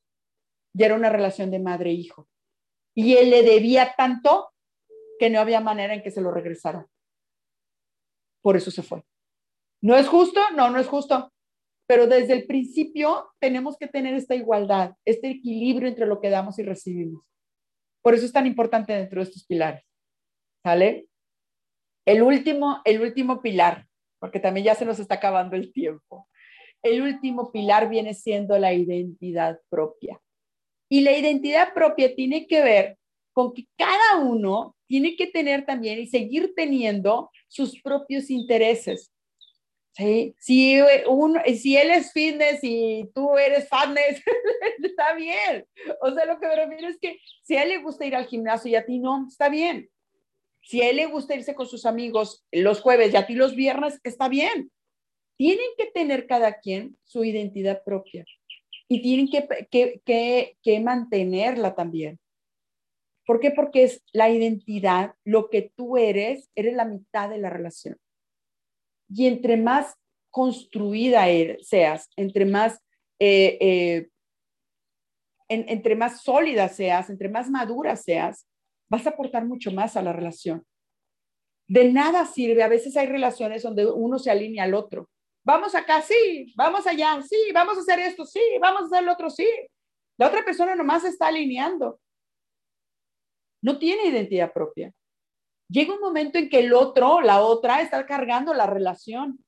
[0.75, 2.29] ya era una relación de madre-hijo.
[2.95, 4.53] Y él le debía tanto
[5.19, 6.87] que no había manera en que se lo regresara.
[8.43, 9.03] Por eso se fue.
[9.81, 10.41] ¿No es justo?
[10.57, 11.33] No, no es justo
[11.93, 16.59] pero desde el principio tenemos que tener esta igualdad, este equilibrio entre lo que damos
[16.59, 17.23] y recibimos.
[18.03, 19.85] Por eso es tan importante dentro de estos pilares.
[20.65, 21.07] ¿Sale?
[22.07, 23.87] El último, el último pilar,
[24.19, 26.31] porque también ya se nos está acabando el tiempo.
[26.83, 30.19] El último pilar viene siendo la identidad propia.
[30.93, 32.99] Y la identidad propia tiene que ver
[33.33, 39.11] con que cada uno tiene que tener también y seguir teniendo sus propios intereses.
[39.97, 40.79] Sí, si,
[41.09, 44.23] uno, si él es fitness y tú eres fatness,
[44.83, 45.65] está bien.
[46.03, 48.27] O sea, lo que me refiero es que si a él le gusta ir al
[48.27, 49.89] gimnasio y a ti no, está bien.
[50.61, 53.57] Si a él le gusta irse con sus amigos los jueves y a ti los
[53.57, 54.71] viernes, está bien.
[55.39, 58.27] Tienen que tener cada quien su identidad propia
[58.93, 62.21] y tienen que, que, que, mantenerla también.
[63.25, 63.51] ¿Por qué?
[63.51, 67.97] Porque es la identidad, lo que tú eres, eres la mitad de la relación.
[69.09, 69.95] Y entre más
[70.31, 72.81] construida er, seas, entre más,
[73.19, 74.09] eh, eh,
[75.49, 78.47] entre más sólida seas, entre más madura seas,
[78.91, 80.67] vas a aportar mucho más a la relación.
[81.67, 85.09] De nada sirve, a veces hay relaciones donde uno se alinea al otro.
[85.45, 89.13] Vamos acá, sí, vamos allá, sí, vamos a hacer esto, sí, vamos a hacer lo
[89.13, 89.49] otro, sí.
[90.19, 92.01] La otra persona nomás está alineando.
[93.63, 94.93] No tiene identidad propia
[95.73, 99.43] llega un momento en que el otro, la otra, está cargando la relación.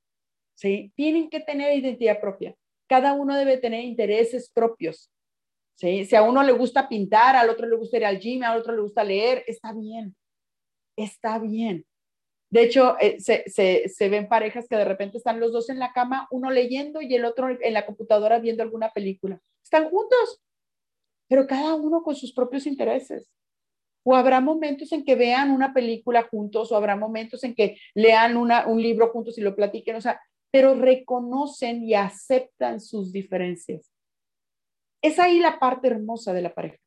[0.55, 0.93] ¿sí?
[0.97, 2.55] Tienen que tener identidad propia.
[2.89, 5.11] Cada uno debe tener intereses propios.
[5.77, 6.05] ¿sí?
[6.07, 8.75] Si a uno le gusta pintar, al otro le gusta ir al gym, al otro
[8.75, 10.17] le gusta leer, está bien.
[10.97, 11.85] Está bien.
[12.55, 15.81] De hecho, eh, se, se, se, ven parejas que de repente están los dos en
[15.81, 19.41] la cama, uno leyendo y el otro en la computadora viendo alguna película.
[19.65, 20.41] Están juntos,
[21.29, 23.29] pero cada uno con sus propios intereses.
[24.05, 28.37] O habrá momentos en que vean una película juntos, o habrá momentos en que lean
[28.37, 30.21] una, un libro juntos y lo platiquen, o sea,
[30.53, 33.91] pero reconocen y aceptan sus diferencias.
[35.03, 36.79] Es ahí la parte hermosa de la pareja.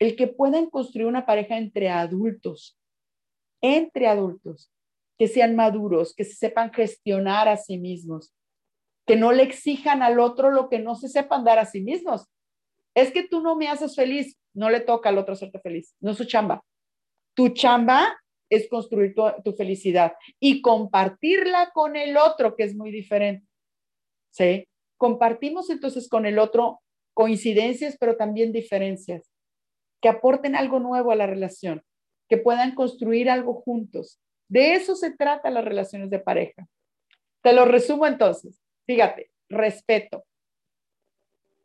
[0.00, 2.81] El que puedan construir una pareja entre adultos,
[3.62, 4.70] entre adultos,
[5.18, 8.34] que sean maduros, que se sepan gestionar a sí mismos,
[9.06, 12.26] que no le exijan al otro lo que no se sepan dar a sí mismos.
[12.94, 16.10] Es que tú no me haces feliz, no le toca al otro hacerte feliz, no
[16.10, 16.62] es su chamba.
[17.34, 18.14] Tu chamba
[18.50, 23.46] es construir tu, tu, felicidad y compartirla con el otro, que es muy diferente.
[24.30, 24.68] ¿Sí?
[24.98, 26.82] Compartimos entonces con el otro
[27.14, 29.30] coincidencias, pero también diferencias,
[30.00, 31.82] que aporten algo nuevo a la relación,
[32.32, 34.18] que puedan construir algo juntos.
[34.48, 36.66] De eso se trata las relaciones de pareja.
[37.42, 38.58] Te lo resumo entonces.
[38.86, 40.24] Fíjate, respeto.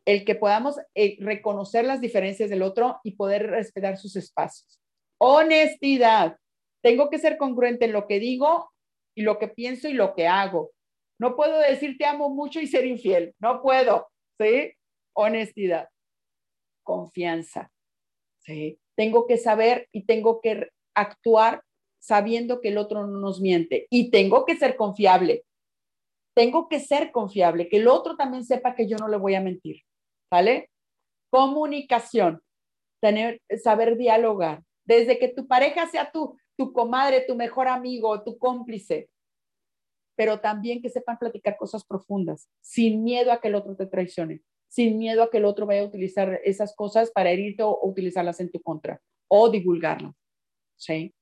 [0.03, 4.81] El que podamos eh, reconocer las diferencias del otro y poder respetar sus espacios.
[5.21, 6.35] Honestidad.
[6.83, 8.69] Tengo que ser congruente en lo que digo
[9.15, 10.71] y lo que pienso y lo que hago.
[11.17, 13.33] No puedo decir te amo mucho y ser infiel.
[13.39, 14.09] No puedo.
[14.37, 14.73] ¿Sí?
[15.13, 15.87] Honestidad.
[16.83, 17.71] Confianza.
[18.39, 18.81] ¿Sí?
[18.97, 21.63] Tengo que saber y tengo que actuar
[21.99, 23.87] sabiendo que el otro no nos miente.
[23.89, 25.43] Y tengo que ser confiable.
[26.35, 29.41] Tengo que ser confiable, que el otro también sepa que yo no le voy a
[29.41, 29.81] mentir.
[30.31, 30.69] ¿Vale?
[31.31, 32.41] Comunicación.
[33.01, 34.63] Tener, saber dialogar.
[34.85, 39.09] Desde que tu pareja sea tu, tu comadre, tu mejor amigo, tu cómplice,
[40.17, 44.41] pero también que sepan platicar cosas profundas, sin miedo a que el otro te traicione,
[44.67, 48.39] sin miedo a que el otro vaya a utilizar esas cosas para herirte o, utilizarlas
[48.39, 50.13] en tu contra o divulgarlas.
[50.75, 51.13] ¿Sí?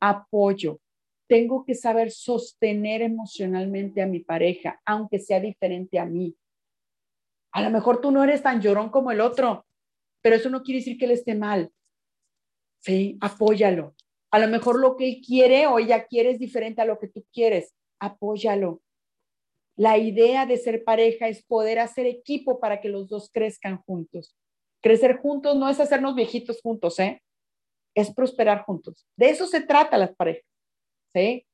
[0.00, 0.80] Apoyo.
[1.28, 6.36] Tengo que saber sostener emocionalmente a mi pareja, aunque sea diferente a mí.
[7.52, 9.66] A lo mejor tú no eres tan llorón como el otro,
[10.22, 11.70] pero eso no quiere decir que él esté mal.
[12.80, 13.94] Sí, apóyalo.
[14.30, 17.08] A lo mejor lo que él quiere o ella quiere es diferente a lo que
[17.08, 17.74] tú quieres.
[18.00, 18.82] Apóyalo.
[19.76, 24.36] La idea de ser pareja es poder hacer equipo para que los dos crezcan juntos.
[24.82, 27.22] Crecer juntos no es hacernos viejitos juntos, ¿eh?
[27.94, 29.06] Es prosperar juntos.
[29.16, 30.44] De eso se trata las parejas,
[31.14, 31.46] ¿sí?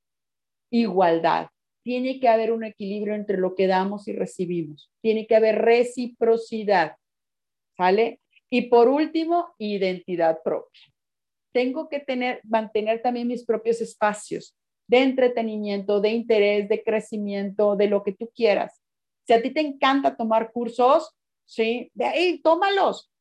[0.71, 1.49] Igualdad.
[1.85, 4.91] Tiene que haber un equilibrio entre lo que damos y recibimos.
[5.01, 6.97] Tiene que haber reciprocidad,
[7.77, 8.21] ¿sale?
[8.51, 10.83] Y por último, identidad propia.
[11.53, 14.58] Tengo que tener, mantener también mis propios espacios
[14.89, 18.80] de entretenimiento, de interés, de crecimiento, de lo que tú quieras.
[19.26, 21.14] Si a ti te encanta tomar cursos,
[21.45, 23.12] sí, de ahí, tómalos.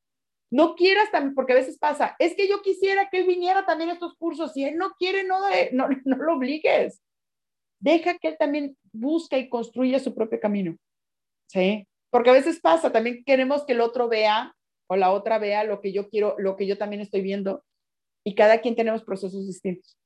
[0.50, 3.90] No quieras también, porque a veces pasa, es que yo quisiera que él viniera también
[3.90, 4.54] a estos cursos.
[4.54, 5.40] Si él no quiere, no,
[5.74, 7.02] no, no lo obligues.
[7.80, 10.78] Deja que él también busque y construya su propio camino.
[11.48, 11.86] ¿Sí?
[12.10, 14.54] Porque a veces pasa, también queremos que el otro vea
[14.90, 17.66] o la otra vea lo que yo quiero, lo que yo también estoy viendo.
[18.26, 19.98] Y cada quien tenemos procesos distintos.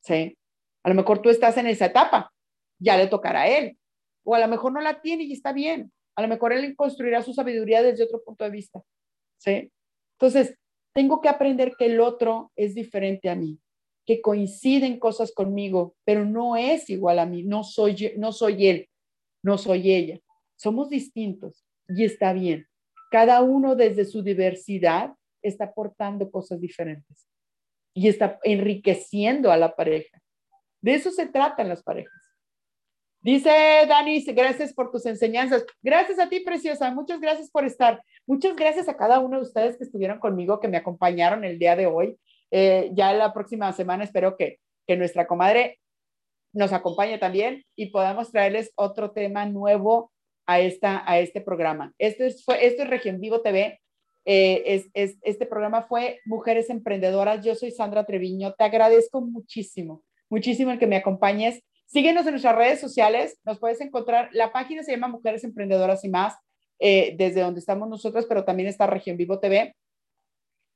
[0.00, 0.38] ¿Sí?
[0.84, 2.32] A lo mejor tú estás en esa etapa,
[2.78, 3.78] ya le tocará a él.
[4.24, 5.92] O a lo mejor no la tiene y está bien.
[6.16, 8.82] A lo mejor él construirá su sabiduría desde otro punto de vista.
[9.38, 9.72] ¿Sí?
[10.18, 10.56] Entonces,
[10.94, 13.58] tengo que aprender que el otro es diferente a mí,
[14.06, 18.88] que coinciden cosas conmigo, pero no es igual a mí, no soy, no soy él,
[19.42, 20.20] no soy ella.
[20.56, 22.66] Somos distintos y está bien.
[23.10, 27.28] Cada uno desde su diversidad está aportando cosas diferentes
[27.94, 30.20] y está enriqueciendo a la pareja.
[30.84, 32.12] De eso se tratan las parejas.
[33.22, 33.48] Dice
[33.88, 35.64] Dani, gracias por tus enseñanzas.
[35.82, 36.90] Gracias a ti, preciosa.
[36.90, 38.02] Muchas gracias por estar.
[38.26, 41.74] Muchas gracias a cada uno de ustedes que estuvieron conmigo, que me acompañaron el día
[41.74, 42.18] de hoy.
[42.50, 45.80] Eh, ya la próxima semana espero que, que nuestra comadre
[46.52, 50.12] nos acompañe también y podamos traerles otro tema nuevo
[50.44, 51.94] a, esta, a este programa.
[51.96, 53.80] Esto es, fue, esto es Región Vivo TV.
[54.26, 57.42] Eh, es, es, este programa fue Mujeres Emprendedoras.
[57.42, 58.52] Yo soy Sandra Treviño.
[58.52, 60.04] Te agradezco muchísimo
[60.34, 61.62] muchísimo el que me acompañes.
[61.86, 66.08] Síguenos en nuestras redes sociales, nos puedes encontrar, la página se llama Mujeres Emprendedoras y
[66.08, 66.34] más,
[66.80, 69.76] eh, desde donde estamos nosotros, pero también está Región Vivo TV.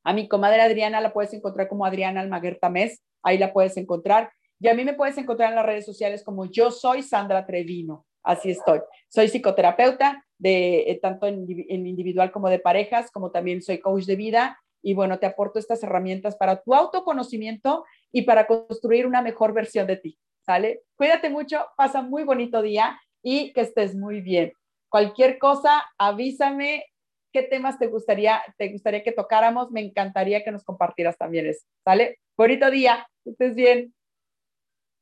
[0.05, 4.31] A mi comadre Adriana la puedes encontrar como Adriana Almaguer Tamés, ahí la puedes encontrar.
[4.61, 8.07] Y a mí me puedes encontrar en las redes sociales como yo soy Sandra Trevino,
[8.23, 8.81] así estoy.
[9.09, 14.15] Soy psicoterapeuta, de, eh, tanto en individual como de parejas, como también soy coach de
[14.15, 19.53] vida y bueno, te aporto estas herramientas para tu autoconocimiento y para construir una mejor
[19.53, 20.19] versión de ti.
[20.41, 20.83] ¿Sale?
[20.97, 24.53] Cuídate mucho, pasa muy bonito día y que estés muy bien.
[24.89, 26.87] Cualquier cosa, avísame
[27.33, 29.71] qué temas te gustaría, te gustaría que tocáramos.
[29.71, 31.67] Me encantaría que nos compartieras también eso.
[31.85, 32.19] ¿Sale?
[32.37, 33.95] Bonito día, que estés bien.